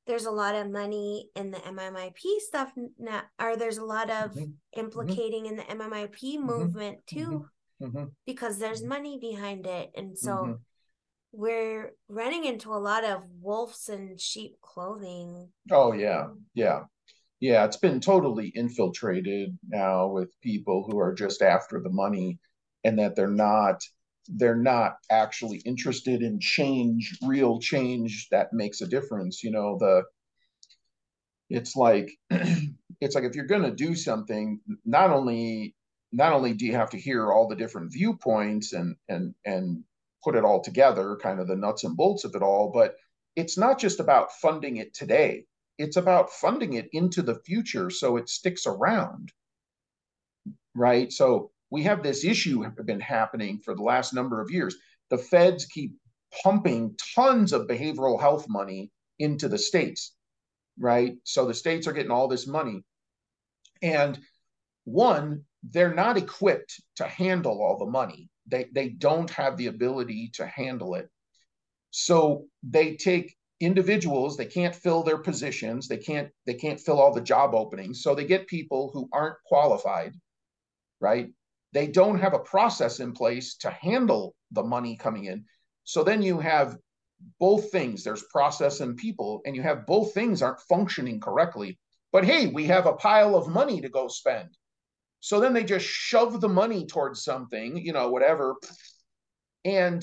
there's 0.07 0.25
a 0.25 0.31
lot 0.31 0.55
of 0.55 0.71
money 0.71 1.29
in 1.35 1.51
the 1.51 1.57
mmip 1.57 2.17
stuff 2.39 2.71
now 2.99 3.23
or 3.41 3.55
there's 3.55 3.77
a 3.77 3.85
lot 3.85 4.09
of 4.09 4.31
Mhm, 4.35 4.53
implicating 4.75 5.45
in 5.47 5.55
the 5.55 5.63
mmip 5.63 6.15
Mm-hmm. 6.15 6.45
movement 6.45 6.99
too 7.07 7.45
mhm, 7.81 8.11
because 8.25 8.57
there's 8.59 8.83
money 8.83 9.17
behind 9.19 9.65
it. 9.65 9.91
And 9.95 10.17
so 10.17 10.57
we're 11.31 11.93
running 12.07 12.45
into 12.45 12.73
a 12.73 12.77
lot 12.77 13.03
of 13.03 13.23
wolves 13.41 13.89
in 13.89 14.17
sheep 14.17 14.57
clothing. 14.61 15.49
Oh 15.71 15.93
yeah, 15.93 16.27
yeah, 16.53 16.83
yeah. 17.39 17.65
It's 17.65 17.77
been 17.77 17.99
totally 17.99 18.49
infiltrated 18.55 19.57
now 19.67 20.07
with 20.07 20.29
people 20.41 20.85
who 20.87 20.99
are 20.99 21.13
just 21.13 21.41
after 21.41 21.79
the 21.81 21.89
money, 21.89 22.39
and 22.83 22.99
that 22.99 23.15
they're 23.15 23.27
not 23.27 23.81
they're 24.27 24.55
not 24.55 24.97
actually 25.09 25.57
interested 25.59 26.21
in 26.21 26.39
change, 26.39 27.17
real 27.23 27.59
change 27.59 28.27
that 28.31 28.53
makes 28.53 28.81
a 28.81 28.87
difference. 28.87 29.43
You 29.43 29.51
know, 29.51 29.77
the 29.79 30.03
it's 31.49 31.75
like 31.75 32.11
it's 33.01 33.15
like 33.15 33.23
if 33.23 33.35
you're 33.35 33.45
going 33.45 33.63
to 33.63 33.71
do 33.71 33.95
something, 33.95 34.59
not 34.85 35.11
only 35.11 35.75
not 36.11 36.33
only 36.33 36.53
do 36.53 36.65
you 36.65 36.73
have 36.73 36.91
to 36.91 36.99
hear 36.99 37.31
all 37.31 37.47
the 37.47 37.55
different 37.55 37.93
viewpoints 37.93 38.73
and 38.73 38.95
and 39.09 39.35
and 39.45 39.83
put 40.23 40.35
it 40.35 40.43
all 40.43 40.61
together, 40.61 41.17
kind 41.21 41.39
of 41.39 41.47
the 41.47 41.55
nuts 41.55 41.83
and 41.83 41.95
bolts 41.95 42.23
of 42.23 42.33
it 42.35 42.41
all, 42.41 42.71
but 42.73 42.95
it's 43.35 43.57
not 43.57 43.79
just 43.79 43.99
about 43.99 44.31
funding 44.33 44.77
it 44.77 44.93
today. 44.93 45.45
It's 45.77 45.97
about 45.97 46.31
funding 46.31 46.73
it 46.73 46.89
into 46.93 47.21
the 47.21 47.39
future 47.45 47.89
so 47.89 48.17
it 48.17 48.29
sticks 48.29 48.65
around. 48.65 49.31
Right? 50.73 51.11
So 51.11 51.51
we 51.69 51.83
have 51.83 52.03
this 52.03 52.23
issue 52.23 52.65
been 52.85 52.99
happening 52.99 53.59
for 53.59 53.75
the 53.75 53.81
last 53.81 54.13
number 54.13 54.41
of 54.41 54.51
years. 54.51 54.75
The 55.09 55.17
feds 55.17 55.65
keep 55.65 55.95
pumping 56.43 56.95
tons 57.15 57.53
of 57.53 57.67
behavioral 57.67 58.19
health 58.19 58.45
money 58.49 58.91
into 59.19 59.47
the 59.47 59.57
states, 59.57 60.13
right? 60.79 61.15
So 61.23 61.45
the 61.45 61.53
states 61.53 61.87
are 61.87 61.93
getting 61.93 62.11
all 62.11 62.27
this 62.27 62.47
money. 62.47 62.83
And 63.81 64.19
one, 64.83 65.43
they're 65.63 65.93
not 65.93 66.17
equipped 66.17 66.81
to 66.97 67.05
handle 67.05 67.61
all 67.61 67.77
the 67.77 67.91
money. 67.91 68.29
They 68.47 68.65
they 68.71 68.89
don't 68.89 69.29
have 69.31 69.57
the 69.57 69.67
ability 69.67 70.31
to 70.35 70.45
handle 70.45 70.95
it. 70.95 71.09
So 71.89 72.45
they 72.61 72.95
take 72.95 73.35
individuals, 73.59 74.37
they 74.37 74.45
can't 74.45 74.75
fill 74.75 75.01
their 75.01 75.17
positions, 75.17 75.87
they 75.87 75.97
can't 75.97 76.29
they 76.45 76.53
can't 76.53 76.79
fill 76.79 76.99
all 76.99 77.13
the 77.13 77.21
job 77.21 77.55
openings. 77.55 78.03
So 78.03 78.13
they 78.13 78.25
get 78.25 78.47
people 78.47 78.91
who 78.93 79.09
aren't 79.11 79.37
qualified, 79.45 80.13
right? 80.99 81.29
They 81.75 81.87
don't 81.87 82.19
have 82.19 82.33
a 82.33 82.39
process 82.39 83.01
in 83.01 83.11
place 83.11 83.57
to 83.57 83.69
handle 83.69 84.33
the 84.51 84.63
money 84.63 84.95
coming 84.95 85.25
in. 85.25 85.43
So 85.83 86.05
then 86.05 86.21
you 86.21 86.39
have 86.39 86.77
both 87.37 87.69
things. 87.69 88.01
There's 88.01 88.23
process 88.31 88.79
and 88.79 88.95
people 88.95 89.41
and 89.45 89.57
you 89.57 89.61
have 89.61 89.85
both 89.85 90.13
things 90.13 90.41
aren't 90.41 90.61
functioning 90.61 91.19
correctly. 91.19 91.77
But 92.13 92.23
hey 92.23 92.47
we 92.47 92.63
have 92.67 92.85
a 92.85 92.93
pile 92.93 93.35
of 93.35 93.49
money 93.49 93.81
to 93.81 93.89
go 93.89 94.07
spend. 94.07 94.51
So 95.19 95.41
then 95.41 95.51
they 95.51 95.65
just 95.65 95.85
shove 95.85 96.39
the 96.39 96.47
money 96.47 96.85
towards 96.85 97.25
something 97.25 97.75
you 97.75 97.91
know 97.91 98.09
whatever. 98.09 98.55
And 99.65 100.01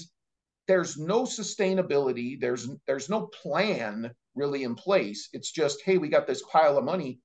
there's 0.68 0.98
no 0.98 1.22
sustainability. 1.22 2.38
There's 2.38 2.68
there's 2.86 3.08
no 3.08 3.28
plan 3.42 4.10
really 4.34 4.64
in 4.64 4.74
place. 4.74 5.30
It's 5.32 5.50
just 5.50 5.80
hey 5.86 5.96
we 5.96 6.10
got 6.10 6.26
this 6.26 6.42
pile 6.42 6.76
of 6.76 6.84
money 6.84 7.20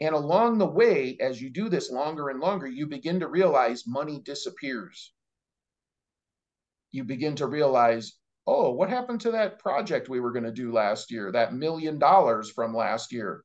and 0.00 0.14
along 0.14 0.58
the 0.58 0.66
way 0.66 1.16
as 1.20 1.40
you 1.40 1.50
do 1.50 1.68
this 1.68 1.90
longer 1.90 2.28
and 2.28 2.40
longer 2.40 2.66
you 2.66 2.86
begin 2.86 3.20
to 3.20 3.28
realize 3.28 3.84
money 3.86 4.20
disappears 4.24 5.12
you 6.90 7.04
begin 7.04 7.36
to 7.36 7.46
realize 7.46 8.14
oh 8.46 8.72
what 8.72 8.88
happened 8.88 9.20
to 9.20 9.30
that 9.30 9.58
project 9.58 10.08
we 10.08 10.20
were 10.20 10.32
going 10.32 10.44
to 10.44 10.52
do 10.52 10.72
last 10.72 11.10
year 11.10 11.30
that 11.32 11.54
million 11.54 11.98
dollars 11.98 12.50
from 12.50 12.74
last 12.74 13.12
year 13.12 13.42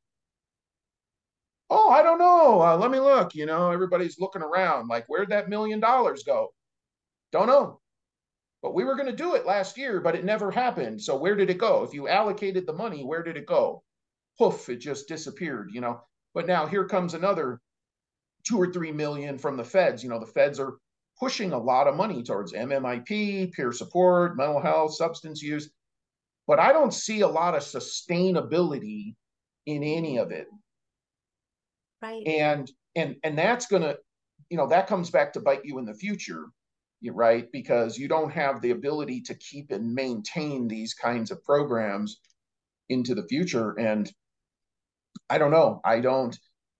oh 1.69 1.89
i 1.89 2.01
don't 2.01 2.19
know 2.19 2.62
uh, 2.62 2.77
let 2.77 2.91
me 2.91 2.99
look 2.99 3.35
you 3.35 3.45
know 3.45 3.71
everybody's 3.71 4.19
looking 4.19 4.41
around 4.41 4.88
like 4.88 5.05
where'd 5.07 5.29
that 5.29 5.49
million 5.49 5.79
dollars 5.79 6.23
go 6.23 6.49
don't 7.31 7.47
know 7.47 7.79
but 8.62 8.73
we 8.73 8.83
were 8.83 8.95
going 8.95 9.07
to 9.07 9.15
do 9.15 9.35
it 9.35 9.45
last 9.45 9.77
year, 9.77 10.01
but 10.01 10.15
it 10.15 10.25
never 10.25 10.51
happened. 10.51 11.01
So 11.01 11.15
where 11.15 11.35
did 11.35 11.49
it 11.49 11.57
go? 11.57 11.83
If 11.83 11.93
you 11.93 12.07
allocated 12.07 12.65
the 12.65 12.73
money, 12.73 13.03
where 13.05 13.23
did 13.23 13.38
it 13.38 13.45
go? 13.45 13.83
Poof, 14.38 14.67
it 14.69 14.77
just 14.77 15.07
disappeared, 15.07 15.69
you 15.73 15.81
know. 15.81 16.01
But 16.33 16.47
now 16.47 16.65
here 16.65 16.85
comes 16.85 17.13
another 17.13 17.59
two 18.47 18.57
or 18.57 18.71
three 18.71 18.91
million 18.91 19.37
from 19.37 19.57
the 19.57 19.63
feds. 19.63 20.03
You 20.03 20.09
know, 20.09 20.19
the 20.19 20.25
feds 20.25 20.59
are 20.59 20.77
pushing 21.19 21.51
a 21.51 21.57
lot 21.57 21.87
of 21.87 21.95
money 21.95 22.23
towards 22.23 22.53
MMIP, 22.53 23.51
peer 23.51 23.71
support, 23.71 24.37
mental 24.37 24.61
health, 24.61 24.93
substance 24.95 25.41
use. 25.41 25.69
But 26.47 26.59
I 26.59 26.71
don't 26.71 26.93
see 26.93 27.21
a 27.21 27.27
lot 27.27 27.55
of 27.55 27.61
sustainability 27.61 29.15
in 29.65 29.83
any 29.83 30.17
of 30.17 30.31
it. 30.31 30.47
Right. 32.01 32.25
And 32.25 32.71
and 32.95 33.17
and 33.23 33.37
that's 33.37 33.67
gonna, 33.67 33.95
you 34.49 34.57
know, 34.57 34.67
that 34.67 34.87
comes 34.87 35.09
back 35.09 35.33
to 35.33 35.41
bite 35.41 35.65
you 35.65 35.77
in 35.79 35.85
the 35.85 35.93
future 35.93 36.45
right? 37.07 37.49
Because 37.51 37.97
you 37.97 38.07
don't 38.07 38.31
have 38.31 38.61
the 38.61 38.71
ability 38.71 39.21
to 39.21 39.35
keep 39.35 39.71
and 39.71 39.93
maintain 39.93 40.67
these 40.67 40.93
kinds 40.93 41.31
of 41.31 41.43
programs 41.43 42.19
into 42.89 43.15
the 43.15 43.27
future. 43.27 43.79
And 43.79 44.11
I 45.29 45.37
don't 45.37 45.51
know. 45.51 45.81
I 45.85 45.99
don't. 45.99 46.37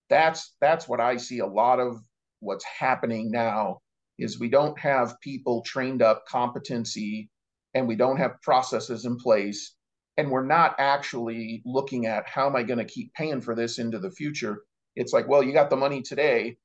That's 0.10 0.56
that's 0.60 0.88
what 0.88 1.00
I 1.00 1.18
see. 1.18 1.40
A 1.40 1.46
lot 1.46 1.80
of 1.80 2.02
what's 2.40 2.66
happening 2.66 3.32
now 3.32 3.80
is 4.18 4.40
we 4.40 4.50
don't 4.50 4.78
have 4.80 5.20
people 5.22 5.62
trained 5.62 6.02
up 6.02 6.26
competency, 6.28 7.30
and 7.74 7.88
we 7.88 7.96
don't 7.96 8.18
have 8.18 8.42
processes 8.42 9.06
in 9.06 9.18
place, 9.18 9.76
and 10.18 10.30
we're 10.32 10.46
not 10.46 10.76
actually 10.80 11.62
looking 11.66 12.06
at 12.06 12.28
how 12.28 12.48
am 12.48 12.56
I 12.56 12.64
going 12.64 12.80
to 12.80 12.86
keep 12.86 13.14
paying 13.14 13.42
for 13.42 13.56
this 13.56 13.80
into 13.80 14.00
the 14.00 14.12
future. 14.12 14.64
It's 14.96 15.14
like, 15.14 15.28
well, 15.28 15.44
you 15.44 15.54
got 15.54 15.70
the 15.70 15.78
money 15.78 16.02
today, 16.02 16.58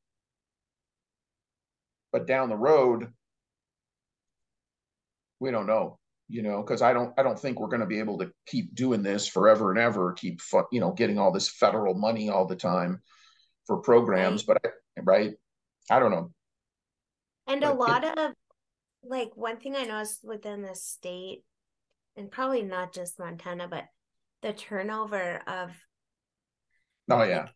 but 2.12 2.26
down 2.26 2.48
the 2.48 2.56
road, 2.56 3.12
we 5.40 5.50
don't 5.50 5.66
know 5.66 5.98
you 6.28 6.42
know 6.42 6.62
because 6.62 6.82
i 6.82 6.92
don't 6.92 7.12
i 7.18 7.22
don't 7.22 7.38
think 7.38 7.58
we're 7.58 7.68
going 7.68 7.80
to 7.80 7.86
be 7.86 7.98
able 7.98 8.18
to 8.18 8.30
keep 8.46 8.74
doing 8.74 9.02
this 9.02 9.26
forever 9.26 9.70
and 9.70 9.78
ever 9.78 10.12
keep 10.12 10.40
you 10.72 10.80
know 10.80 10.92
getting 10.92 11.18
all 11.18 11.32
this 11.32 11.48
federal 11.48 11.94
money 11.94 12.30
all 12.30 12.46
the 12.46 12.56
time 12.56 13.00
for 13.66 13.78
programs 13.78 14.42
but 14.42 14.58
I, 14.64 14.70
right 15.02 15.32
i 15.90 15.98
don't 15.98 16.10
know 16.10 16.30
and 17.46 17.60
but 17.60 17.70
a 17.70 17.74
lot 17.74 18.04
it, 18.04 18.18
of 18.18 18.32
like 19.02 19.30
one 19.34 19.58
thing 19.58 19.76
i 19.76 19.84
noticed 19.84 20.24
within 20.24 20.62
the 20.62 20.74
state 20.74 21.42
and 22.16 22.30
probably 22.30 22.62
not 22.62 22.94
just 22.94 23.18
montana 23.18 23.68
but 23.68 23.84
the 24.42 24.52
turnover 24.52 25.42
of 25.46 25.70
oh 27.10 27.22
yeah 27.22 27.48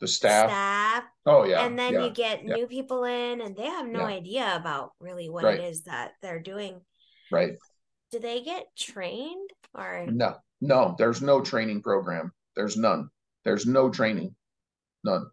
the 0.00 0.08
staff 0.08 0.48
staff 0.48 1.04
oh 1.26 1.44
yeah 1.44 1.64
and 1.64 1.78
then 1.78 1.92
yeah, 1.92 2.04
you 2.04 2.10
get 2.10 2.44
yeah. 2.44 2.54
new 2.54 2.66
people 2.66 3.04
in 3.04 3.40
and 3.40 3.54
they 3.54 3.66
have 3.66 3.86
no 3.86 4.00
yeah. 4.00 4.16
idea 4.16 4.56
about 4.56 4.92
really 4.98 5.28
what 5.28 5.44
right. 5.44 5.60
it 5.60 5.64
is 5.64 5.84
that 5.84 6.12
they're 6.22 6.40
doing 6.40 6.80
Right. 7.30 7.52
Do 8.10 8.18
they 8.18 8.42
get 8.42 8.66
trained 8.76 9.50
or 9.74 10.06
no? 10.10 10.36
No, 10.60 10.94
there's 10.98 11.22
no 11.22 11.40
training 11.40 11.82
program. 11.82 12.32
There's 12.56 12.76
none. 12.76 13.08
There's 13.44 13.66
no 13.66 13.88
training. 13.88 14.34
None. 15.04 15.26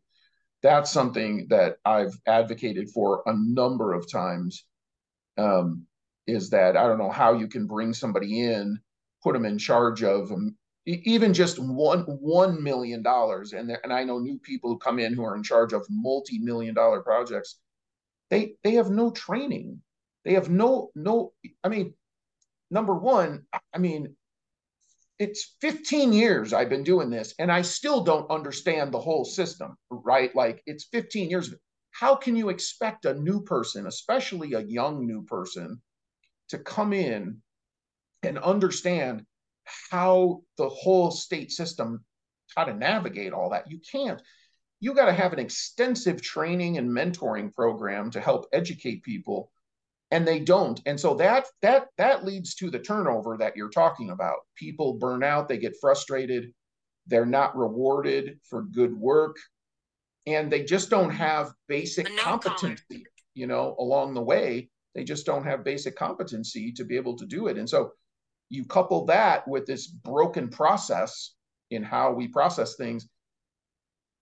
That's 0.64 0.92
something 0.92 1.48
that 1.50 1.78
I've 1.86 2.18
advocated 2.28 2.90
for 2.90 3.24
a 3.26 3.34
number 3.36 3.94
of 3.94 4.10
times. 4.12 4.64
Um, 5.38 5.86
is 6.26 6.50
that 6.50 6.76
I 6.76 6.88
don't 6.88 6.98
know 6.98 7.12
how 7.12 7.34
you 7.34 7.48
can 7.48 7.68
bring 7.68 7.94
somebody 7.94 8.42
in, 8.42 8.80
put 9.24 9.34
them 9.34 9.46
in 9.46 9.58
charge 9.58 10.04
of 10.04 10.32
um, 10.32 10.56
even 10.86 11.34
just 11.34 11.60
one 11.60 12.02
one 12.02 12.62
million 12.64 13.02
dollars, 13.02 13.54
and 13.54 13.76
and 13.84 13.92
I 13.92 14.04
know 14.04 14.20
new 14.20 14.38
people 14.40 14.70
who 14.70 14.78
come 14.78 15.00
in 15.00 15.14
who 15.14 15.24
are 15.24 15.36
in 15.36 15.44
charge 15.44 15.74
of 15.74 15.86
multi 15.90 16.40
million 16.40 16.74
dollar 16.74 17.02
projects. 17.02 17.60
They 18.30 18.56
they 18.64 18.74
have 18.74 18.90
no 18.90 19.12
training. 19.12 19.82
They 20.26 20.34
have 20.34 20.50
no 20.50 20.92
no. 20.96 21.34
I 21.64 21.70
mean, 21.70 21.94
number 22.70 22.96
one, 22.96 23.46
I 23.74 23.78
mean, 23.78 24.16
it's 25.20 25.56
15 25.62 26.14
years 26.14 26.54
I've 26.54 26.70
been 26.70 26.84
doing 26.84 27.10
this, 27.10 27.34
and 27.40 27.52
I 27.52 27.64
still 27.64 28.04
don't 28.04 28.30
understand 28.30 28.92
the 28.92 29.00
whole 29.00 29.26
system. 29.26 29.76
Right? 29.90 30.36
Like 30.36 30.62
it's 30.66 30.86
15 30.86 31.30
years. 31.30 31.54
How 31.92 32.16
can 32.16 32.36
you 32.36 32.50
expect 32.50 33.06
a 33.06 33.16
new 33.16 33.42
person, 33.42 33.88
especially 33.88 34.54
a 34.54 34.62
young 34.62 35.08
new 35.08 35.24
person, 35.24 35.82
to 36.50 36.60
come 36.60 36.94
in 36.94 37.42
and 38.24 38.38
understand 38.38 39.26
how 39.92 40.42
the 40.58 40.70
whole 40.70 41.12
state 41.12 41.52
system, 41.52 42.06
how 42.56 42.66
to 42.66 42.74
navigate 42.74 43.34
all 43.34 43.50
that? 43.50 43.72
You 43.72 43.80
can't 43.92 44.22
you 44.80 44.94
got 44.94 45.06
to 45.06 45.14
have 45.14 45.34
an 45.34 45.40
extensive 45.40 46.22
training 46.22 46.78
and 46.78 46.90
mentoring 46.90 47.54
program 47.54 48.12
to 48.12 48.22
help 48.22 48.46
educate 48.54 49.04
people 49.04 49.52
and 50.12 50.28
they 50.28 50.40
don't. 50.40 50.80
And 50.86 51.00
so 51.00 51.16
that 51.16 51.48
that 51.62 51.88
that 51.98 52.26
leads 52.26 52.56
to 52.56 52.70
the 52.70 52.80
turnover 52.80 53.38
that 53.38 53.56
you're 53.56 53.70
talking 53.70 54.10
about. 54.10 54.38
People 54.56 54.94
burn 54.94 55.24
out 55.24 55.48
they 55.48 55.58
get 55.58 55.76
frustrated 55.80 56.54
they're 57.08 57.26
not 57.26 57.58
rewarded 57.58 58.40
for 58.44 58.64
good 58.64 58.94
work 58.94 59.38
and 60.26 60.52
they 60.52 60.64
just 60.64 60.90
don't 60.90 61.10
have 61.10 61.54
basic 61.68 62.06
competency 62.18 63.06
you 63.34 63.48
know 63.48 63.76
along 63.80 64.14
the 64.14 64.22
way. 64.22 64.70
They 64.94 65.04
just 65.04 65.26
don't 65.26 65.46
have 65.46 65.64
basic 65.64 65.96
competency 65.96 66.72
to 66.74 66.84
be 66.84 66.96
able 66.96 67.16
to 67.18 67.26
do 67.26 67.48
it. 67.48 67.58
And 67.58 67.70
so 67.70 67.92
you 68.50 68.66
couple 68.66 69.06
that 69.06 69.48
with 69.48 69.66
this 69.66 69.88
broken 69.88 70.50
process 70.50 71.36
in 71.70 71.84
how 71.84 72.14
we 72.14 72.28
process 72.28 72.76
things 72.76 73.08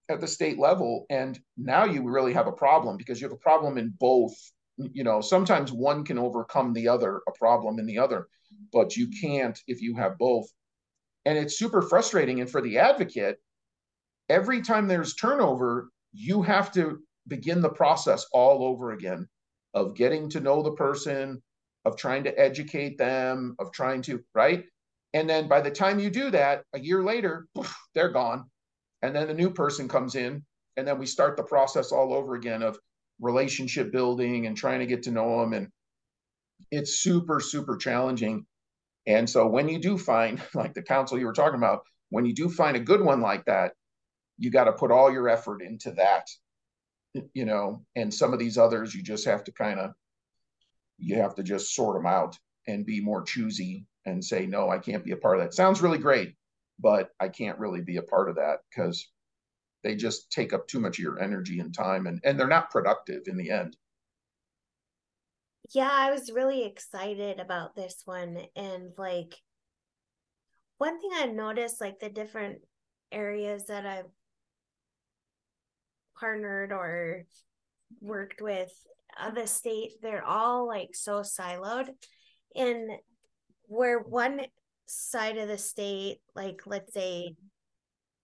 at 0.10 0.20
the 0.20 0.28
state 0.28 0.60
level 0.60 1.06
and 1.10 1.40
now 1.58 1.86
you 1.86 2.04
really 2.04 2.34
have 2.34 2.48
a 2.48 2.52
problem 2.52 2.98
because 2.98 3.20
you 3.20 3.28
have 3.28 3.36
a 3.36 3.40
problem 3.42 3.78
in 3.78 3.94
both 4.00 4.34
you 4.78 5.04
know 5.04 5.22
sometimes 5.22 5.72
one 5.72 6.04
can 6.04 6.20
overcome 6.20 6.74
the 6.74 6.88
other 6.88 7.22
a 7.28 7.32
problem 7.32 7.80
in 7.80 7.86
the 7.86 7.98
other 7.98 8.28
but 8.72 8.96
you 8.98 9.08
can't 9.22 9.60
if 9.68 9.82
you 9.82 9.96
have 9.96 10.18
both. 10.18 10.48
And 11.26 11.38
it's 11.38 11.58
super 11.58 11.82
frustrating 11.82 12.42
and 12.42 12.50
for 12.50 12.62
the 12.62 12.78
advocate 12.78 13.38
every 14.30 14.62
time 14.62 14.88
there's 14.88 15.16
turnover 15.16 15.90
you 16.14 16.42
have 16.42 16.72
to 16.74 17.00
begin 17.28 17.62
the 17.62 17.70
process 17.70 18.26
all 18.32 18.64
over 18.64 18.92
again 18.92 19.28
of 19.74 19.96
getting 19.96 20.30
to 20.30 20.40
know 20.40 20.62
the 20.62 20.72
person 20.74 21.42
of 21.84 21.98
trying 21.98 22.24
to 22.24 22.40
educate 22.40 22.98
them 22.98 23.56
of 23.60 23.72
trying 23.72 24.02
to 24.04 24.24
right? 24.34 24.66
And 25.14 25.30
then 25.30 25.48
by 25.48 25.62
the 25.62 25.72
time 25.72 26.00
you 26.00 26.10
do 26.10 26.30
that 26.32 26.64
a 26.74 26.80
year 26.80 27.04
later 27.04 27.48
they're 27.94 28.10
gone. 28.10 28.50
And 29.02 29.16
then 29.16 29.28
the 29.28 29.34
new 29.34 29.50
person 29.50 29.88
comes 29.88 30.16
in 30.16 30.44
and 30.78 30.88
then 30.88 31.00
we 31.00 31.06
start 31.06 31.38
the 31.38 31.44
process 31.44 31.92
all 31.92 32.14
over 32.14 32.36
again 32.36 32.62
of 32.62 32.80
relationship 33.20 33.92
building 33.92 34.46
and 34.46 34.58
trying 34.58 34.80
to 34.80 34.86
get 34.86 35.04
to 35.04 35.12
know 35.12 35.40
them 35.40 35.54
and 35.54 35.70
it's 36.72 37.00
super 37.00 37.40
super 37.40 37.78
challenging. 37.78 38.46
And 39.08 39.30
so 39.30 39.48
when 39.48 39.70
you 39.70 39.80
do 39.80 39.98
find 39.98 40.42
like 40.54 40.74
the 40.74 40.82
council 40.82 41.20
you 41.20 41.26
were 41.26 41.34
talking 41.34 41.58
about 41.58 41.84
when 42.10 42.26
you 42.26 42.34
do 42.34 42.50
find 42.50 42.76
a 42.78 42.80
good 42.80 43.02
one 43.02 43.22
like 43.22 43.46
that 43.46 43.74
you 44.38 44.52
got 44.52 44.66
to 44.66 44.74
put 44.74 44.92
all 44.92 45.12
your 45.12 45.30
effort 45.30 45.62
into 45.62 45.92
that 45.92 46.28
you 47.34 47.46
know 47.46 47.86
and 47.96 48.14
some 48.14 48.34
of 48.34 48.40
these 48.40 48.58
others 48.58 48.94
you 48.94 49.02
just 49.02 49.26
have 49.26 49.44
to 49.44 49.52
kind 49.52 49.80
of 49.80 49.92
you 50.98 51.16
have 51.16 51.36
to 51.36 51.44
just 51.44 51.74
sort 51.74 51.98
them 51.98 52.06
out 52.06 52.38
and 52.68 52.86
be 52.86 53.02
more 53.02 53.24
choosy 53.24 53.86
and 54.06 54.24
say 54.24 54.46
no 54.46 54.70
i 54.70 54.78
can't 54.78 55.06
be 55.06 55.12
a 55.12 55.18
part 55.18 55.38
of 55.38 55.44
that. 55.44 55.54
Sounds 55.54 55.82
really 55.82 55.98
great 55.98 56.36
but 56.80 57.10
i 57.20 57.30
can't 57.30 57.60
really 57.60 57.82
be 57.82 57.98
a 57.98 58.02
part 58.02 58.30
of 58.30 58.36
that 58.36 58.60
because 58.70 59.10
they 59.86 59.96
just 59.96 60.30
take 60.32 60.52
up 60.52 60.68
too 60.68 60.82
much 60.82 60.98
of 60.98 61.04
your 61.04 61.22
energy 61.22 61.60
and 61.60 61.74
time 61.74 62.08
and, 62.08 62.20
and 62.26 62.38
they're 62.38 62.48
not 62.48 62.72
productive 62.72 63.22
in 63.28 63.38
the 63.38 63.50
end 63.50 63.78
yeah, 65.72 65.90
I 65.92 66.12
was 66.12 66.32
really 66.32 66.64
excited 66.64 67.40
about 67.40 67.76
this 67.76 68.02
one. 68.06 68.38
And 68.56 68.92
like, 68.98 69.36
one 70.78 71.00
thing 71.00 71.12
I 71.14 71.26
noticed, 71.28 71.82
like 71.82 72.00
the 72.00 72.10
different 72.10 72.60
areas 73.12 73.66
that 73.68 73.86
I've 73.86 74.12
partnered 76.20 76.72
or 76.72 77.26
worked 78.02 78.42
with 78.42 78.72
of 79.24 79.36
the 79.36 79.48
state, 79.48 79.94
they're 80.02 80.26
all 80.26 80.68
like 80.68 80.90
so 80.94 81.22
siloed. 81.22 81.90
And 82.56 82.92
where 83.68 84.00
one 84.00 84.42
side 84.86 85.38
of 85.38 85.48
the 85.48 85.58
state, 85.58 86.18
like 86.36 86.62
let's 86.66 86.94
say 86.94 87.36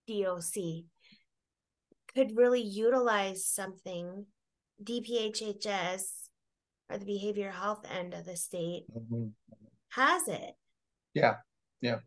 DOC, 0.08 0.84
could 2.16 2.36
really 2.36 2.62
utilize 2.62 3.46
something, 3.46 4.26
DPHHS 4.84 6.04
or 6.90 6.98
the 6.98 7.06
behavioral 7.06 7.54
health 7.54 7.86
end 7.90 8.14
of 8.14 8.26
the 8.26 8.36
state 8.36 8.86
Mhm. 8.94 9.34
has 9.90 10.28
it. 10.28 10.56
Yeah, 11.14 11.38
yeah, 11.82 12.00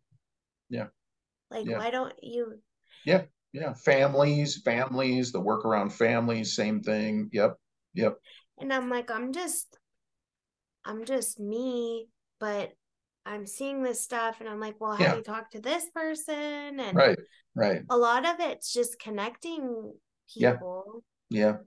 yeah. 0.68 0.88
Like, 1.50 1.66
Yeah. 1.66 1.78
why 1.78 1.90
don't 1.90 2.14
you? 2.22 2.62
Yeah. 3.04 3.26
Yeah, 3.52 3.72
families, 3.74 4.62
families, 4.62 5.30
the 5.30 5.40
work 5.40 5.64
around 5.64 5.90
families, 5.90 6.56
same 6.56 6.82
thing. 6.82 7.30
Yep, 7.32 7.56
yep. 7.94 8.18
And 8.58 8.72
I'm 8.72 8.90
like, 8.90 9.12
I'm 9.12 9.32
just, 9.32 9.78
I'm 10.84 11.04
just 11.04 11.38
me, 11.38 12.08
but 12.40 12.72
I'm 13.26 13.46
seeing 13.46 13.82
this 13.82 14.02
stuff 14.02 14.36
and 14.40 14.48
I'm 14.48 14.60
like, 14.60 14.76
well, 14.80 14.92
have 14.92 15.00
Yeah. 15.00 15.16
you 15.16 15.22
talked 15.22 15.52
to 15.52 15.60
this 15.60 15.86
person? 15.94 16.78
And 16.80 16.96
Right, 16.96 17.18
right. 17.54 17.82
a 17.88 17.96
lot 17.96 18.26
of 18.26 18.40
it's 18.40 18.72
just 18.72 18.98
connecting 18.98 19.94
people. 20.32 21.02
Yeah, 21.30 21.58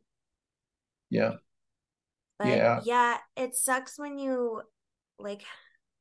yeah, 1.10 1.38
But 2.38 2.48
Yeah. 2.48 2.82
yeah, 2.84 3.18
it 3.36 3.56
sucks 3.56 3.98
when 3.98 4.20
you 4.20 4.62
like 5.18 5.44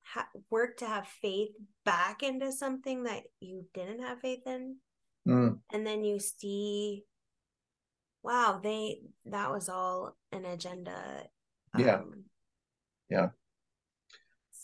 ha- 0.03 0.29
work 0.51 0.77
to 0.79 0.87
have 0.87 1.09
faith 1.23 1.53
back 1.85 2.23
into 2.23 2.53
something 2.53 3.05
that 3.05 3.25
you 3.40 3.66
didn't 3.73 4.01
have 4.03 4.21
faith 4.21 4.47
in. 4.47 4.77
Mm, 5.27 5.61
And 5.73 5.87
then 5.87 6.05
you 6.05 6.21
see, 6.21 7.05
wow, 8.23 8.61
they, 8.62 9.01
that 9.25 9.51
was 9.51 9.69
all 9.69 10.16
an 10.33 10.45
agenda. 10.45 11.27
Yeah. 11.79 11.97
Um, 11.97 12.25
Yeah. 13.09 13.31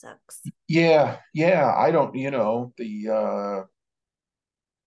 Sucks. 0.02 0.40
yeah, 0.66 1.18
yeah. 1.32 1.72
I 1.76 1.92
don't, 1.92 2.14
you 2.14 2.32
know, 2.32 2.72
the 2.76 3.08
uh 3.08 3.66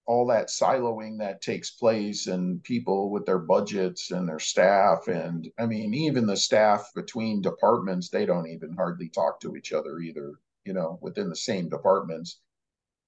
all 0.08 0.28
that 0.28 0.50
siloing 0.50 1.18
that 1.20 1.42
takes 1.42 1.72
place 1.72 2.28
and 2.28 2.62
people 2.64 3.10
with 3.10 3.26
their 3.26 3.40
budgets 3.40 4.12
and 4.12 4.28
their 4.30 4.40
staff 4.40 5.08
and 5.08 5.50
I 5.58 5.66
mean 5.66 5.94
even 5.94 6.28
the 6.28 6.38
staff 6.38 6.92
between 6.94 7.42
departments 7.42 8.10
they 8.10 8.26
don't 8.26 8.48
even 8.48 8.76
hardly 8.76 9.10
talk 9.10 9.40
to 9.40 9.56
each 9.56 9.74
other 9.74 10.00
either 10.00 10.34
you 10.64 10.74
know 10.74 11.00
within 11.02 11.30
the 11.30 11.36
same 11.36 11.70
departments 11.70 12.40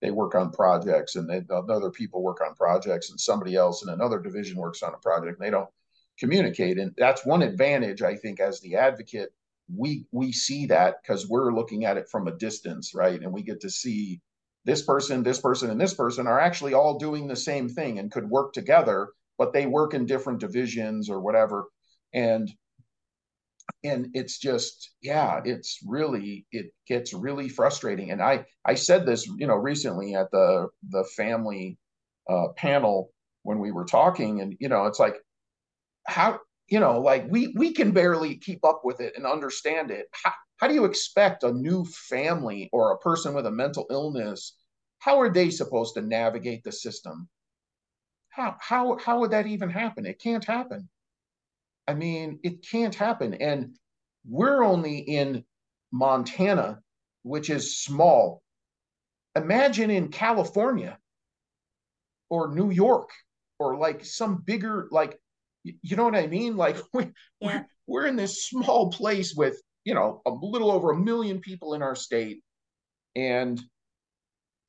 they 0.02 0.12
work 0.12 0.34
on 0.34 0.52
projects 0.52 1.16
and 1.16 1.30
they, 1.30 1.44
other 1.52 1.92
people 1.92 2.24
work 2.24 2.42
on 2.42 2.56
projects 2.56 3.12
and 3.12 3.20
somebody 3.20 3.56
else 3.56 3.84
in 3.84 3.90
another 3.90 4.20
division 4.20 4.58
works 4.58 4.82
on 4.82 4.94
a 4.96 4.98
project 4.98 5.38
and 5.40 5.46
they 5.46 5.52
don't 5.52 5.70
communicate 6.18 6.80
and 6.80 6.96
that's 6.98 7.28
one 7.28 7.44
advantage 7.44 8.02
I 8.02 8.16
think 8.16 8.40
as 8.40 8.60
the 8.62 8.76
advocate 8.76 9.32
we 9.76 10.06
we 10.12 10.32
see 10.32 10.66
that 10.68 10.96
because 11.02 11.28
we're 11.28 11.54
looking 11.54 11.86
at 11.86 11.98
it 11.98 12.08
from 12.10 12.28
a 12.28 12.38
distance 12.38 12.94
right 12.96 13.22
and 13.22 13.34
we 13.34 13.44
get 13.44 13.62
to 13.62 13.70
see 13.70 14.22
this 14.68 14.84
person, 14.84 15.24
this 15.24 15.40
person, 15.40 15.72
and 15.72 15.80
this 15.80 15.94
person 15.94 16.28
are 16.28 16.40
actually 16.42 16.74
all 16.74 17.00
doing 17.00 17.26
the 17.26 17.36
same 17.38 17.70
thing 17.70 18.00
and 18.00 18.12
could 18.12 18.30
work 18.30 18.52
together, 18.52 19.08
but 19.38 19.54
they 19.54 19.66
work 19.66 19.94
in 19.94 20.06
different 20.06 20.42
divisions 20.42 21.10
or 21.10 21.22
whatever. 21.22 21.66
And 22.14 22.52
and 23.84 24.10
it's 24.14 24.38
just, 24.40 24.92
yeah, 25.02 25.42
it's 25.46 25.80
really, 25.86 26.46
it 26.52 26.74
gets 26.88 27.14
really 27.14 27.48
frustrating. 27.48 28.12
And 28.12 28.22
I 28.22 28.46
I 28.66 28.76
said 28.76 29.06
this, 29.06 29.26
you 29.38 29.48
know, 29.48 29.56
recently 29.56 30.16
at 30.16 30.30
the 30.32 30.68
the 30.90 31.06
family 31.16 31.78
uh, 32.30 32.50
panel 32.58 33.12
when 33.44 33.60
we 33.60 33.72
were 33.72 33.86
talking, 33.86 34.42
and 34.42 34.58
you 34.60 34.68
know, 34.68 34.86
it's 34.88 35.00
like 35.00 35.16
how 36.06 36.40
you 36.68 36.80
know, 36.80 37.00
like 37.00 37.26
we 37.30 37.54
we 37.56 37.74
can 37.74 37.92
barely 37.92 38.36
keep 38.36 38.66
up 38.66 38.82
with 38.84 39.00
it 39.00 39.14
and 39.16 39.26
understand 39.26 39.92
it. 39.92 40.08
How, 40.12 40.34
how 40.58 40.68
do 40.68 40.74
you 40.74 40.86
expect 40.86 41.44
a 41.44 41.54
new 41.54 41.86
family 41.86 42.70
or 42.74 42.92
a 42.92 42.98
person 42.98 43.34
with 43.34 43.46
a 43.46 43.52
mental 43.52 43.88
illness? 43.90 44.54
How 45.00 45.20
are 45.22 45.32
they 45.32 45.50
supposed 45.50 45.96
to 45.96 46.02
navigate 46.02 46.64
the 46.64 46.72
system? 46.72 47.30
How 48.30 48.58
how 48.60 48.98
how 48.98 49.20
would 49.20 49.32
that 49.32 49.48
even 49.48 49.70
happen? 49.70 50.06
It 50.06 50.20
can't 50.20 50.44
happen. 50.44 50.90
I 51.88 51.94
mean, 51.94 52.40
it 52.44 52.68
can't 52.70 52.94
happen. 52.94 53.34
And 53.36 53.78
we're 54.28 54.64
only 54.64 54.98
in 54.98 55.46
Montana, 55.92 56.82
which 57.24 57.50
is 57.50 57.80
small. 57.80 58.42
Imagine 59.36 59.90
in 59.90 60.10
California 60.10 60.98
or 62.30 62.54
New 62.54 62.72
York 62.72 63.12
or 63.58 63.78
like 63.78 64.04
some 64.04 64.42
bigger 64.46 64.90
like 64.92 65.18
you 65.82 65.96
know 65.96 66.04
what 66.04 66.16
I 66.16 66.28
mean? 66.28 66.56
Like 66.56 66.78
we, 66.94 67.12
Yeah. 67.40 67.50
we're, 67.60 67.66
we're 67.88 68.08
in 68.08 68.16
this 68.16 68.46
small 68.46 68.92
place 68.92 69.34
with, 69.36 69.62
you 69.84 69.94
know, 69.94 70.22
a 70.26 70.32
little 70.32 70.72
over 70.72 70.92
a 70.92 70.98
million 70.98 71.40
people 71.40 71.74
in 71.74 71.82
our 71.82 71.96
state 71.96 72.42
and 73.16 73.62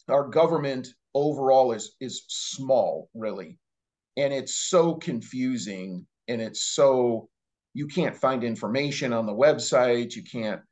our 0.08 0.28
government 0.28 0.88
overall 1.14 1.72
is 1.72 1.96
is 2.00 2.24
small 2.28 3.08
really. 3.14 3.58
And 4.16 4.32
it's 4.32 4.56
so 4.56 4.94
confusing 4.94 6.06
and 6.28 6.40
it's 6.40 6.62
so 6.62 7.28
you 7.74 7.86
can't 7.86 8.16
find 8.16 8.42
information 8.42 9.12
on 9.12 9.26
the 9.26 9.34
website, 9.34 10.14
you 10.14 10.22
can't 10.22 10.62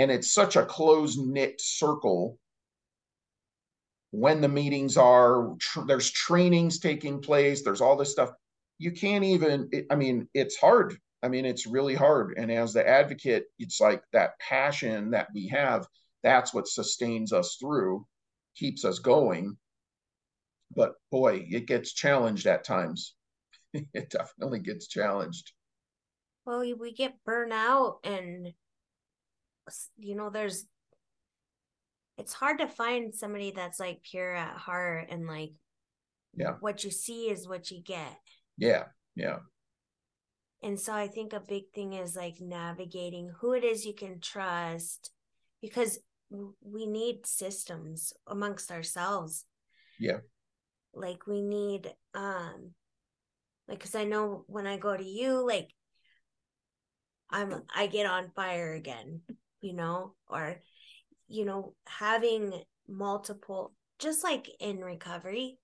and 0.00 0.10
it's 0.10 0.32
such 0.32 0.56
a 0.56 0.64
close 0.64 1.18
knit 1.18 1.60
circle 1.60 2.38
when 4.12 4.40
the 4.40 4.48
meetings 4.48 4.96
are 4.96 5.54
tr- 5.58 5.86
there's 5.86 6.10
trainings 6.10 6.78
taking 6.78 7.20
place 7.20 7.62
there's 7.62 7.80
all 7.80 7.96
this 7.96 8.10
stuff 8.10 8.30
you 8.80 8.90
can't 8.92 9.24
even 9.24 9.68
it, 9.72 9.86
i 9.90 9.94
mean 9.94 10.26
it's 10.34 10.56
hard. 10.56 10.96
I 11.22 11.28
mean 11.28 11.44
it's 11.44 11.66
really 11.66 11.94
hard. 11.94 12.34
And 12.38 12.50
as 12.50 12.72
the 12.72 12.88
advocate 12.88 13.44
it's 13.60 13.80
like 13.80 14.02
that 14.12 14.38
passion 14.40 15.10
that 15.12 15.28
we 15.34 15.48
have 15.48 15.86
that's 16.22 16.52
what 16.54 16.66
sustains 16.68 17.32
us 17.32 17.56
through 17.60 18.06
keeps 18.56 18.84
us 18.84 18.98
going. 18.98 19.56
But 20.74 20.94
boy 21.12 21.46
it 21.50 21.66
gets 21.66 21.92
challenged 21.92 22.46
at 22.46 22.64
times. 22.64 23.14
It 23.94 24.10
definitely 24.10 24.60
gets 24.60 24.88
challenged. 24.88 25.52
Well, 26.44 26.60
we- 26.60 26.74
we 26.74 26.92
get 26.92 27.22
burnout 27.28 27.98
and 28.04 28.52
you 29.98 30.16
know, 30.16 30.30
there's 30.30 30.66
it's 32.18 32.32
hard 32.32 32.58
to 32.58 32.66
find 32.66 33.14
somebody 33.14 33.52
that's 33.52 33.78
like 33.80 34.02
pure 34.02 34.34
at 34.34 34.56
heart 34.56 35.08
and 35.10 35.26
like 35.26 35.52
Yeah. 36.34 36.54
what 36.60 36.82
you 36.84 36.90
see 36.90 37.30
is 37.30 37.48
what 37.48 37.70
you 37.70 37.80
get. 37.80 38.18
Yeah 38.56 38.84
yeah 39.14 39.38
And 40.62 40.78
so 40.78 40.92
I 40.92 41.08
think 41.08 41.32
a 41.32 41.40
big 41.40 41.72
thing 41.74 41.94
is 41.94 42.14
like 42.16 42.40
navigating 42.40 43.32
who 43.40 43.52
it 43.52 43.64
is 43.64 43.86
you 43.86 43.94
can 43.94 44.20
trust 44.20 45.10
because 45.62 45.98
we 46.60 46.86
need 46.86 47.26
systems 47.26 48.12
amongst 48.26 48.70
ourselves. 48.70 49.46
Yeah. 49.98 50.18
Like 50.92 51.26
we 51.26 51.40
need 51.40 51.92
um 52.14 52.74
like 53.68 53.80
cuz 53.80 53.94
I 53.94 54.04
know 54.04 54.44
when 54.48 54.66
I 54.66 54.76
go 54.76 54.96
to 54.96 55.04
you 55.04 55.46
like 55.46 55.70
I'm 57.30 57.62
I 57.74 57.86
get 57.86 58.06
on 58.06 58.32
fire 58.34 58.74
again, 58.74 59.22
you 59.60 59.72
know, 59.72 60.14
or 60.28 60.60
you 61.28 61.44
know, 61.44 61.74
having 61.86 62.52
multiple 62.88 63.72
just 63.98 64.24
like 64.24 64.50
in 64.58 64.80
recovery 64.80 65.58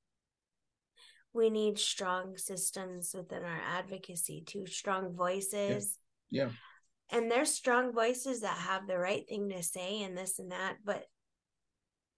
we 1.36 1.50
need 1.50 1.78
strong 1.78 2.36
systems 2.36 3.14
within 3.14 3.44
our 3.44 3.60
advocacy 3.76 4.42
too 4.46 4.66
strong 4.66 5.14
voices. 5.14 5.98
Yeah. 6.30 6.48
And 7.12 7.30
there's 7.30 7.52
strong 7.52 7.92
voices 7.92 8.40
that 8.40 8.56
have 8.56 8.86
the 8.88 8.98
right 8.98 9.28
thing 9.28 9.50
to 9.50 9.62
say 9.62 10.02
and 10.02 10.16
this 10.16 10.38
and 10.38 10.50
that 10.50 10.76
but 10.84 11.04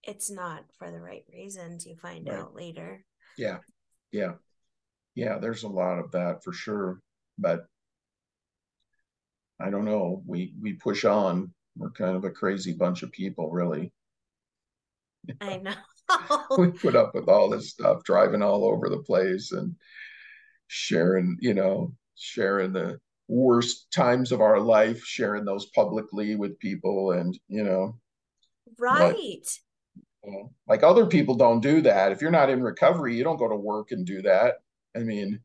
it's 0.03 0.31
not 0.31 0.63
for 0.77 0.89
the 0.89 1.01
right 1.01 1.25
reasons 1.31 1.85
you 1.85 1.95
find 1.95 2.27
Right. 2.27 2.39
out 2.39 2.55
later. 2.55 3.03
Yeah. 3.37 3.57
Yeah. 4.11 4.33
Yeah 5.15 5.37
there's 5.37 5.63
a 5.63 5.67
lot 5.67 5.99
of 5.99 6.11
that 6.11 6.43
for 6.43 6.53
sure 6.53 6.99
but 7.37 7.65
i 9.59 9.69
don't 9.69 9.85
know. 9.85 10.23
We 10.25 10.53
we 10.61 10.73
push 10.73 11.03
on. 11.03 11.53
We're 11.75 11.91
kind 11.91 12.15
of 12.15 12.23
a 12.23 12.31
crazy 12.31 12.73
bunch 12.73 13.03
of 13.03 13.11
people 13.11 13.51
really. 13.51 13.91
I 15.41 15.57
know 15.57 15.73
we 16.57 16.71
put 16.71 16.95
up 16.95 17.13
with 17.13 17.27
all 17.27 17.49
this 17.49 17.69
stuff 17.69 18.03
driving 18.03 18.41
all 18.41 18.65
over 18.65 18.89
the 18.89 19.03
place 19.03 19.51
and 19.51 19.75
sharing 20.67 21.37
you 21.39 21.53
know 21.53 21.93
sharing 22.15 22.73
the 22.73 22.99
worst 23.27 23.91
times 23.91 24.31
of 24.31 24.41
our 24.41 24.59
life 24.59 25.03
sharing 25.03 25.45
those 25.45 25.67
publicly 25.67 26.35
with 26.35 26.59
people 26.59 27.11
and 27.11 27.37
you 27.47 27.63
know. 27.63 27.97
Right. 28.77 29.15
you 29.17 30.31
know, 30.31 30.51
like 30.67 30.83
other 30.83 31.05
people 31.05 31.35
don't 31.35 31.59
do 31.59 31.81
that. 31.81 32.11
If 32.11 32.21
you're 32.21 32.31
not 32.31 32.49
in 32.49 32.63
recovery 32.63 33.15
you 33.15 33.23
don't 33.23 33.37
go 33.37 33.47
to 33.47 33.55
work 33.55 33.91
and 33.91 34.05
do 34.05 34.21
that. 34.23 34.55
I 34.95 34.99
mean 34.99 35.39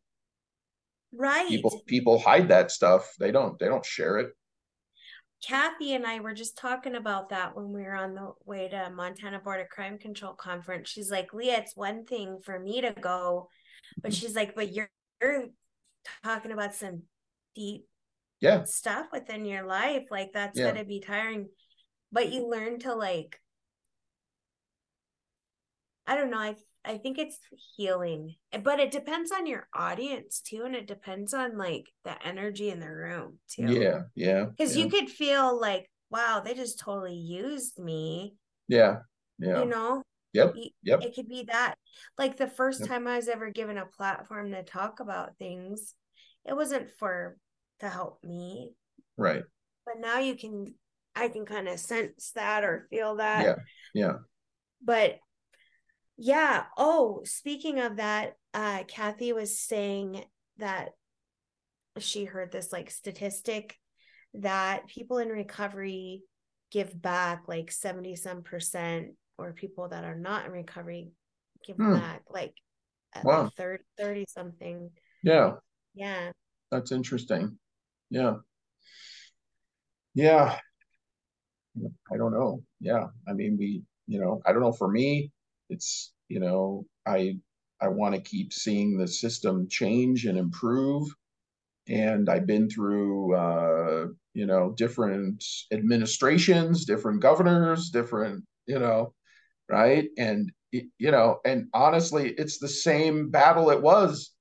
right. 1.12 1.48
people 1.48 1.83
people 1.87 2.18
hide 2.18 2.48
that 2.48 2.70
stuff. 2.70 3.14
They 3.18 3.31
don't 3.31 3.59
they 3.59 3.66
don't 3.66 3.85
share 3.85 4.18
it 4.18 4.35
Kathy 5.46 5.94
and 5.94 6.07
I 6.07 6.20
were 6.20 6.33
just 6.33 6.57
talking 6.57 6.94
about 6.94 7.28
that 7.28 7.54
when 7.54 7.72
we 7.72 7.83
were 7.83 7.94
on 7.94 8.14
the 8.14 8.33
way 8.46 8.68
to 8.68 8.90
Montana 8.94 9.40
Board 9.40 9.61
of 9.61 9.68
Crime 9.68 9.98
Control 9.98 10.33
Conference. 10.33 10.88
She's 10.88 11.11
like, 11.11 11.35
Lea, 11.35 11.50
it's 11.50 11.76
one 11.76 12.07
thing 12.07 12.38
for 12.42 12.59
me 12.59 12.80
to 12.80 12.92
go, 12.92 13.48
but 14.00 14.12
mm-hmm. 14.12 14.16
she's 14.20 14.35
like, 14.35 14.54
but 14.54 14.72
you're, 14.72 14.90
you're 15.20 15.46
talking 16.22 16.52
about 16.52 16.74
some 16.74 17.02
deep 17.54 17.87
Yeah. 18.40 18.64
stuff 18.64 19.07
within 19.12 19.44
your 19.44 19.66
life. 19.66 20.04
Like 20.11 20.33
that's 20.33 20.59
Yeah. 20.59 20.70
gonna 20.70 20.85
be 20.85 21.00
tiring. 21.00 21.48
But 22.11 22.33
you 22.33 22.48
learn 22.48 22.78
to 22.80 22.94
like 22.94 23.38
I 26.07 26.16
don't 26.16 26.30
know, 26.30 26.38
I 26.38 26.57
I 26.84 26.98
think 26.98 27.18
it's 27.18 27.38
healing. 27.76 28.34
Eh, 28.52 28.58
but 28.58 28.80
it 28.80 28.90
depends 28.90 29.32
on 29.32 29.46
your 29.46 29.68
audience 29.74 30.40
too, 30.40 30.62
and 30.64 30.74
it 30.74 30.86
depends 30.86 31.32
on 31.32 31.56
like 31.56 31.86
the 32.04 32.14
energy 32.26 32.70
in 32.70 32.80
the 32.80 32.90
room 32.90 33.38
too. 33.48 33.66
Yeah. 33.66 34.02
Yeah. 34.14 34.44
Because 34.44 34.76
yeah. 34.76 34.84
you 34.84 34.90
could 34.90 35.08
feel 35.08 35.58
like, 35.58 35.90
wow, 36.10 36.42
they 36.44 36.54
just 36.54 36.78
totally 36.78 37.14
used 37.14 37.78
me. 37.78 38.34
Yeah. 38.68 38.98
Yeah. 39.38 39.60
You 39.60 39.66
know? 39.66 40.02
Yep. 40.32 40.54
Yep. 40.82 41.02
It 41.02 41.14
could 41.14 41.28
be 41.28 41.44
that. 41.50 41.76
Like 42.18 42.36
the 42.36 42.48
first 42.48 42.80
Yep. 42.80 42.88
time 42.88 43.06
I 43.06 43.16
was 43.16 43.28
ever 43.28 43.50
given 43.50 43.78
a 43.78 43.86
platform 43.86 44.50
to 44.50 44.62
talk 44.62 45.00
about 45.00 45.38
things, 45.38 45.94
it 46.44 46.54
wasn't 46.54 46.90
for 46.98 47.38
to 47.80 47.88
help 47.88 48.22
me. 48.24 48.74
Right. 49.16 49.44
But 49.86 50.00
now 50.00 50.18
you 50.18 50.36
can 50.36 50.74
I 51.16 51.28
can 51.28 51.46
kind 51.46 51.68
of 51.68 51.78
sense 51.78 52.32
that 52.34 52.64
or 52.64 52.88
feel 52.90 53.16
that. 53.16 53.44
Yeah. 53.44 53.54
Yeah. 53.94 54.12
But 54.82 55.18
yeah. 56.16 56.64
Oh, 56.77 57.22
speaking 57.24 57.81
of 57.81 57.96
that, 57.96 58.37
uh 58.53 58.85
Kathy 58.87 59.33
was 59.33 59.59
saying 59.59 60.24
that 60.59 60.90
she 61.98 62.24
heard 62.24 62.53
this 62.53 62.72
like 62.72 62.90
statistic 62.90 63.79
that 64.35 64.87
people 64.88 65.18
in 65.18 65.29
recovery 65.29 66.22
give 66.70 67.00
back 67.00 67.44
like 67.46 67.70
70 67.70 68.16
some 68.16 68.42
percent 68.42 69.12
or 69.38 69.53
people 69.53 69.88
that 69.88 70.05
are 70.05 70.16
not 70.16 70.44
in 70.44 70.50
recovery 70.53 71.11
give 71.64 71.77
Hmm. 71.77 71.94
back 71.94 72.22
like 72.31 72.55
Wow. 73.22 73.44
like 73.44 73.53
30, 73.55 73.85
30 73.96 74.24
something 74.29 74.90
Yeah. 75.22 75.53
yeah 75.94 76.33
That's 76.72 76.90
interesting. 76.90 77.59
Yeah. 78.11 78.37
Yeah. 80.14 80.59
I 82.12 82.16
don't 82.16 82.33
know. 82.33 82.62
Yeah. 82.81 83.07
I 83.29 83.33
mean, 83.33 83.57
we, 83.57 83.83
you 84.07 84.20
know, 84.20 84.40
I 84.44 84.53
don't 84.53 84.62
know. 84.62 84.72
For 84.72 84.88
me, 84.88 85.31
it's, 85.70 86.12
you 86.29 86.40
know, 86.40 86.87
I 87.07 87.38
I 87.81 87.88
want 87.88 88.14
to 88.14 88.20
keep 88.20 88.53
seeing 88.53 88.96
the 88.96 89.09
system 89.09 89.68
change 89.68 90.27
and 90.27 90.38
improve. 90.38 91.09
And 91.88 92.31
I've 92.31 92.46
been 92.46 92.70
through 92.70 93.35
uh, 93.35 94.07
you 94.35 94.46
know, 94.46 94.74
different 94.77 95.44
administrations, 95.72 96.85
different 96.85 97.20
governors, 97.20 97.90
different, 97.90 98.44
you 98.66 98.79
know, 98.79 99.14
right? 99.70 100.09
And 100.18 100.50
you 100.72 101.12
know, 101.12 101.38
and 101.44 101.68
honestly, 101.72 102.35
it's 102.37 102.59
the 102.59 102.68
same 102.68 103.31
battle 103.31 103.70
it 103.70 103.81
was 103.81 104.33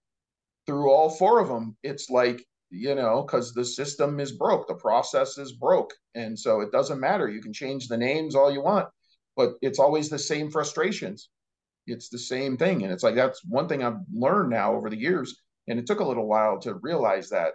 through 0.66 0.90
all 0.92 1.12
four 1.12 1.40
of 1.40 1.48
them. 1.48 1.78
It's 1.84 2.10
like, 2.10 2.44
you 2.72 2.96
know, 2.96 3.22
because 3.22 3.54
the 3.54 3.64
system 3.64 4.20
is 4.20 4.32
broke, 4.32 4.68
the 4.68 4.74
process 4.74 5.38
is 5.38 5.52
broke. 5.54 5.94
And 6.16 6.38
so 6.38 6.62
it 6.62 6.72
doesn't 6.72 7.00
matter. 7.00 7.30
You 7.30 7.42
can 7.42 7.54
change 7.54 7.88
the 7.88 7.98
names 7.98 8.34
all 8.34 8.52
you 8.52 8.64
want, 8.64 8.88
but 9.36 9.54
it's 9.62 9.80
always 9.80 10.10
the 10.10 10.20
same 10.20 10.50
frustrations. 10.52 11.30
It's 11.88 12.10
the 12.10 12.20
same 12.20 12.58
thing. 12.58 12.84
And 12.84 12.92
it's 12.92 13.04
like 13.04 13.16
that's 13.16 13.44
one 13.46 13.68
thing 13.68 13.84
I've 13.84 14.00
learned 14.14 14.50
now 14.50 14.74
over 14.74 14.90
the 14.90 15.00
years. 15.00 15.36
And 15.68 15.80
it 15.80 15.86
took 15.86 16.00
a 16.00 16.06
little 16.06 16.28
while 16.28 16.60
to 16.62 16.76
realize 16.76 17.30
that 17.30 17.54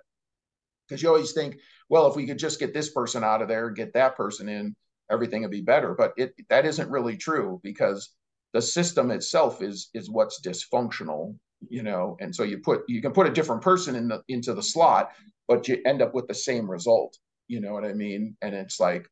because 0.89 1.03
you 1.03 1.09
always 1.09 1.33
think, 1.33 1.57
well, 1.89 2.07
if 2.09 2.17
we 2.17 2.27
could 2.27 2.39
just 2.39 2.59
get 2.59 2.73
this 2.73 2.91
person 2.91 3.23
out 3.23 3.43
of 3.43 3.49
there, 3.49 3.71
get 3.71 3.93
that 3.95 4.17
person 4.17 4.49
in, 4.49 4.75
everything 5.11 5.43
would 5.43 5.51
be 5.51 5.61
better. 5.61 5.95
But 5.95 6.13
it 6.17 6.35
that 6.49 6.67
isn't 6.67 6.91
really 6.91 7.17
true 7.17 7.61
because 7.63 8.11
the 8.53 8.63
system 8.63 9.11
itself 9.11 9.63
is 9.63 9.91
is 9.95 10.11
what's 10.11 10.41
dysfunctional, 10.41 11.37
you 11.69 11.83
know. 11.83 12.17
And 12.21 12.35
so 12.35 12.43
you 12.43 12.59
put 12.59 12.83
you 12.89 13.03
can 13.03 13.13
put 13.13 13.27
a 13.27 13.33
different 13.33 13.63
person 13.63 13.95
in 13.95 14.09
the 14.09 14.23
into 14.29 14.55
the 14.55 14.63
slot, 14.63 15.11
but 15.47 15.69
you 15.69 15.81
end 15.87 16.03
up 16.03 16.15
with 16.15 16.29
the 16.29 16.35
same 16.35 16.71
result. 16.71 17.17
You 17.47 17.61
know 17.61 17.73
what 17.73 17.85
I 17.85 17.93
mean? 17.93 18.37
And 18.43 18.55
it's 18.55 18.81
like 18.81 19.07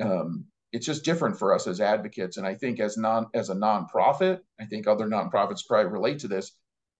um 0.00 0.46
it's 0.72 0.86
just 0.86 1.04
different 1.04 1.38
for 1.38 1.54
us 1.54 1.66
as 1.66 1.80
advocates. 1.80 2.38
And 2.38 2.46
I 2.46 2.54
think 2.54 2.80
as 2.80 2.96
non 2.96 3.26
as 3.34 3.50
a 3.50 3.54
nonprofit, 3.54 4.40
I 4.60 4.64
think 4.64 4.86
other 4.86 5.06
nonprofits 5.06 5.66
probably 5.66 5.92
relate 5.92 6.18
to 6.20 6.28
this. 6.28 6.52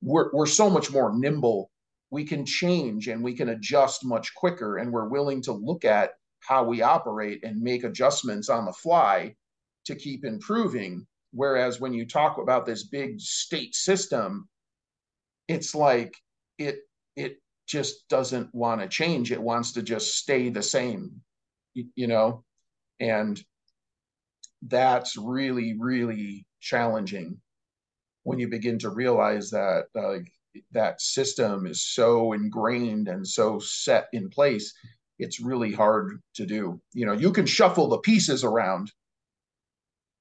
We're 0.02 0.30
we're 0.32 0.46
so 0.46 0.68
much 0.68 0.90
more 0.90 1.16
nimble 1.16 1.70
we 2.12 2.24
can 2.24 2.44
change 2.44 3.08
and 3.08 3.24
we 3.24 3.32
can 3.32 3.48
adjust 3.48 4.04
much 4.04 4.34
quicker 4.34 4.76
and 4.76 4.92
we're 4.92 5.08
willing 5.08 5.40
to 5.40 5.52
look 5.52 5.84
at 5.84 6.10
how 6.40 6.62
we 6.62 6.82
operate 6.82 7.42
and 7.42 7.60
make 7.60 7.84
adjustments 7.84 8.50
on 8.50 8.66
the 8.66 8.72
fly 8.72 9.34
to 9.86 9.96
keep 9.96 10.24
improving 10.24 11.06
whereas 11.32 11.80
when 11.80 11.94
you 11.94 12.06
talk 12.06 12.36
about 12.36 12.66
this 12.66 12.84
big 12.84 13.18
state 13.18 13.74
system 13.74 14.46
it's 15.48 15.74
like 15.74 16.14
it 16.58 16.80
it 17.16 17.38
just 17.66 18.06
doesn't 18.08 18.54
want 18.54 18.80
to 18.82 18.88
change 18.88 19.32
it 19.32 19.40
wants 19.40 19.72
to 19.72 19.82
just 19.82 20.14
stay 20.18 20.50
the 20.50 20.62
same 20.62 21.10
you 21.74 22.06
know 22.06 22.44
and 23.00 23.42
that's 24.68 25.16
really 25.16 25.76
really 25.78 26.46
challenging 26.60 27.40
when 28.22 28.38
you 28.38 28.48
begin 28.48 28.78
to 28.78 28.90
realize 28.90 29.50
that 29.50 29.84
uh, 29.96 30.18
that 30.70 31.00
system 31.00 31.66
is 31.66 31.84
so 31.84 32.32
ingrained 32.32 33.08
and 33.08 33.26
so 33.26 33.58
set 33.58 34.08
in 34.12 34.28
place 34.28 34.72
it's 35.18 35.40
really 35.40 35.72
hard 35.72 36.20
to 36.34 36.46
do. 36.46 36.80
You 36.92 37.06
know 37.06 37.12
you 37.12 37.32
can 37.32 37.46
shuffle 37.46 37.88
the 37.88 37.98
pieces 37.98 38.44
around 38.44 38.92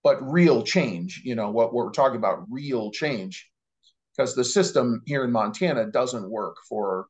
but 0.04 0.22
real 0.22 0.64
change 0.64 1.22
you 1.24 1.36
know 1.36 1.52
what 1.52 1.74
we're 1.74 1.92
talking 1.92 2.18
about 2.18 2.46
real 2.50 2.92
change 2.92 3.48
because 4.16 4.36
the 4.36 4.44
system 4.44 5.02
here 5.06 5.24
in 5.24 5.32
montana 5.32 5.86
doesn't 5.86 6.30
work 6.30 6.56
for 6.68 7.08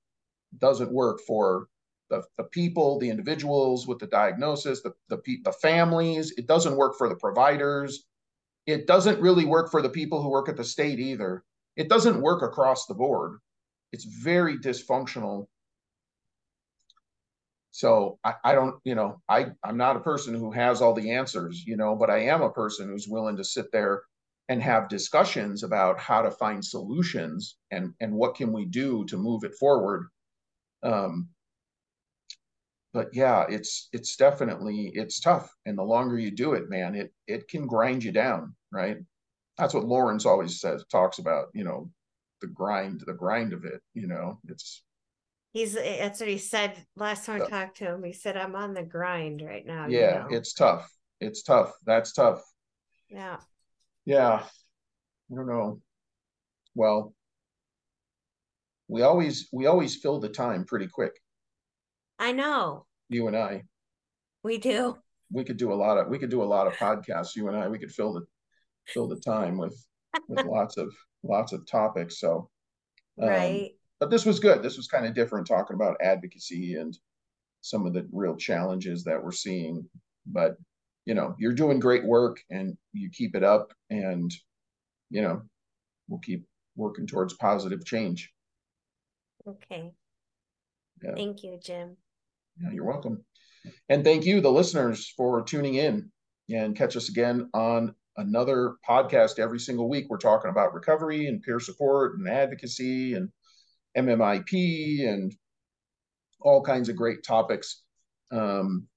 doesn't 0.60 0.91
work 0.91 1.22
for 1.26 1.67
the, 2.12 2.21
the 2.38 2.43
people 2.45 3.00
the 3.00 3.10
individuals 3.10 3.88
with 3.88 3.97
the 3.97 4.08
diagnosis 4.08 4.84
the, 4.84 4.93
the 5.10 5.19
the 5.43 5.52
families 5.54 6.32
it 6.38 6.45
doesn't 6.45 6.78
work 6.78 6.95
for 6.97 7.10
the 7.10 7.15
providers 7.15 8.06
it 8.67 8.86
doesn't 8.86 9.19
really 9.19 9.45
work 9.45 9.71
for 9.71 9.82
the 9.82 9.89
people 9.89 10.21
who 10.21 10.30
work 10.30 10.47
at 10.47 10.58
the 10.58 10.63
state 10.63 11.00
either 11.00 11.43
it 11.76 11.89
doesn't 11.89 12.21
work 12.21 12.41
across 12.41 12.86
the 12.86 12.93
board. 12.93 13.39
It's 13.91 14.04
very 14.04 14.58
dysfunctional. 14.58 15.47
So 17.71 18.19
I, 18.24 18.34
I 18.43 18.54
don't, 18.54 18.76
you 18.84 18.95
know, 18.95 19.21
I, 19.30 19.47
I'm 19.63 19.78
not 19.78 19.95
a 19.95 20.02
person 20.02 20.34
who 20.34 20.52
has 20.52 20.82
all 20.82 20.93
the 20.93 21.12
answers, 21.12 21.63
you 21.65 21.78
know, 21.78 21.95
but 21.95 22.10
I 22.10 22.19
am 22.26 22.41
a 22.41 22.52
person 22.52 22.89
who's 22.89 23.08
willing 23.08 23.38
to 23.38 23.43
sit 23.43 23.71
there 23.71 24.04
and 24.50 24.62
have 24.62 24.89
discussions 24.89 25.63
about 25.63 25.97
how 25.97 26.21
to 26.21 26.32
find 26.32 26.63
solutions 26.63 27.56
and 27.71 27.93
and 28.02 28.13
what 28.13 28.36
can 28.36 28.52
we 28.52 28.65
do 28.65 29.06
to 29.06 29.17
move 29.17 29.45
it 29.45 29.56
forward. 29.56 30.10
Um, 30.84 31.30
but 32.93 33.10
yeah, 33.13 33.45
it's 33.49 33.89
it's 33.93 34.15
definitely 34.15 34.91
it's 34.93 35.19
tough, 35.19 35.54
and 35.65 35.77
the 35.77 35.84
longer 35.84 36.17
you 36.17 36.32
do 36.32 36.54
it, 36.54 36.69
man, 36.69 36.95
it 36.95 37.13
it 37.27 37.47
can 37.47 37.67
grind 37.67 38.04
you 38.04 38.12
down, 38.12 38.56
right? 38.71 38.97
that's 39.58 39.73
what 39.73 39.86
Lawrence 39.86 40.25
always 40.25 40.60
says, 40.60 40.84
talks 40.91 41.19
about, 41.19 41.47
you 41.54 41.63
know, 41.63 41.89
the 42.41 42.47
grind, 42.47 43.04
the 43.06 43.13
grind 43.13 43.54
of 43.54 43.65
it, 43.65 43.82
you 43.93 44.08
know, 44.08 44.39
it's. 44.47 44.84
he's 45.51 45.75
eh, 45.75 45.97
that's 45.99 46.19
what 46.19 46.30
he 46.30 46.38
said 46.38 46.86
last 46.95 47.25
time 47.25 47.41
I 47.41 47.45
talked 47.45 47.77
to 47.77 47.86
him 47.86 48.04
he 48.04 48.13
said 48.13 48.38
I'm 48.38 48.56
on 48.56 48.73
the 48.73 48.84
grind 48.84 49.41
right 49.41 49.65
now 49.65 49.88
Yeah, 49.88 50.25
you 50.25 50.32
know? 50.32 50.38
it's 50.38 50.54
tough. 50.54 50.89
It's 51.19 51.43
tough. 51.43 51.71
That's 51.86 52.13
tough. 52.13 52.41
yeah 53.10 53.38
Yeah. 54.06 54.43
I 55.32 55.36
don't 55.36 55.47
know. 55.47 55.82
Well, 56.75 57.13
we 58.88 59.01
always, 59.04 59.47
we 59.54 59.65
always 59.67 59.95
fill 59.95 60.19
the 60.19 60.30
time 60.30 60.65
pretty 60.65 60.88
quick, 60.88 61.20
I 62.21 62.31
know 62.31 62.86
you 63.10 63.28
and 63.28 63.36
I. 63.36 63.63
we 64.43 64.59
do 64.59 64.97
We 65.32 65.43
could 65.43 65.57
do 65.57 65.74
a 65.74 65.76
lot 65.76 65.97
of, 65.97 66.07
we 66.07 66.19
could 66.19 66.30
do 66.30 66.43
a 66.43 66.45
lot 66.45 66.67
of 66.67 66.74
podcasts, 66.74 67.36
you 67.36 67.47
and 67.47 67.57
I, 67.57 67.67
we 67.67 67.80
could 67.80 67.91
fill 67.91 68.13
the, 68.13 68.22
fill 68.88 69.07
the 69.07 69.19
time 69.19 69.57
with, 69.57 69.76
with 70.28 70.45
lots 70.45 70.78
of, 70.78 70.93
lots 71.24 71.51
of 71.51 71.65
topics, 71.65 72.19
so. 72.19 72.49
um, 73.22 73.28
right 73.28 73.72
but 73.99 74.09
this 74.09 74.26
was 74.26 74.39
good. 74.39 74.63
This 74.63 74.78
was 74.78 74.88
kind 74.88 75.05
of 75.05 75.13
different 75.13 75.45
talking 75.45 75.76
about 75.76 75.95
advocacy 76.01 76.74
and 76.74 76.97
some 77.61 77.86
of 77.86 77.93
the 77.93 78.07
real 78.11 78.36
challenges 78.36 79.03
that 79.03 79.24
we're 79.24 79.32
seeing. 79.32 79.88
But 80.26 80.57
you 81.05 81.13
know, 81.13 81.36
you're 81.38 81.53
doing 81.53 81.80
great 81.80 82.03
work 82.03 82.41
and 82.49 82.76
you 82.93 83.11
keep 83.11 83.36
it 83.36 83.43
up 83.43 83.72
and 83.91 84.34
you 85.11 85.22
know, 85.22 85.43
we'll 86.07 86.19
keep 86.19 86.45
working 86.76 87.05
towards 87.05 87.36
positive 87.36 87.86
change. 87.86 88.32
okay 89.47 89.91
Yeah. 91.03 91.13
thank 91.15 91.43
you 91.43 91.59
Jim 91.63 91.97
Yeah, 92.60 92.72
you're 92.72 92.86
welcome. 92.86 93.24
And 93.89 94.04
thank 94.04 94.26
you, 94.26 94.41
the 94.41 94.52
listeners, 94.52 95.14
for 95.16 95.43
tuning 95.43 95.76
in 95.76 96.12
and 96.49 96.76
catch 96.76 96.95
us 96.95 97.10
again 97.10 97.49
on 97.54 97.95
another 98.18 98.76
podcast 98.88 99.39
every 99.39 99.60
single 99.60 99.89
week. 99.89 100.08
We're 100.10 100.18
talking 100.18 100.49
about 100.49 100.74
recovery 100.74 101.28
and 101.28 101.41
peer 101.41 101.60
support 101.60 102.18
and 102.18 102.28
advocacy 102.28 103.14
and 103.14 103.30
MMIP 103.97 105.08
and 105.08 105.34
all 106.41 106.62
kinds 106.64 106.89
of 106.89 106.95
great 106.95 107.24
topics. 107.24 107.84
Um, 108.32 108.88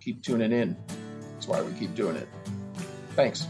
keep 0.00 0.22
tuning 0.22 0.52
in. 0.52 0.76
That's 1.32 1.48
why 1.48 1.62
we 1.62 1.72
keep 1.78 1.94
doing 1.94 2.16
it. 2.16 2.28
Thanks. 3.14 3.46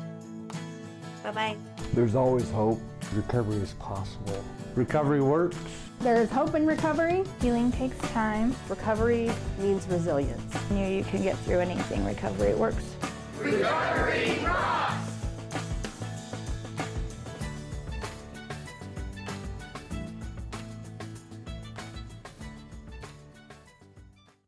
Bye 1.23 1.33
bye. 1.33 1.57
There's 1.95 2.15
always 2.15 2.49
hope. 2.51 2.81
Recovery 3.13 3.57
is 3.57 3.73
possible. 3.75 4.45
Recovery 4.75 5.23
works. 5.23 5.57
There 6.01 6.17
is 6.17 6.31
hope 6.31 6.55
in 6.55 6.67
recovery. 6.67 7.25
Healing 7.41 7.73
takes 7.73 7.99
time. 8.13 8.55
Recovery 8.69 9.31
means 9.59 9.87
resilience. 9.89 10.55
You, 10.71 10.79
you 10.79 11.05
can 11.05 11.23
get 11.23 11.37
through 11.39 11.61
anything. 11.61 12.05
Recovery 12.05 12.55
works. 12.55 12.85
Recovery 13.41 14.39
Rock! 14.45 14.76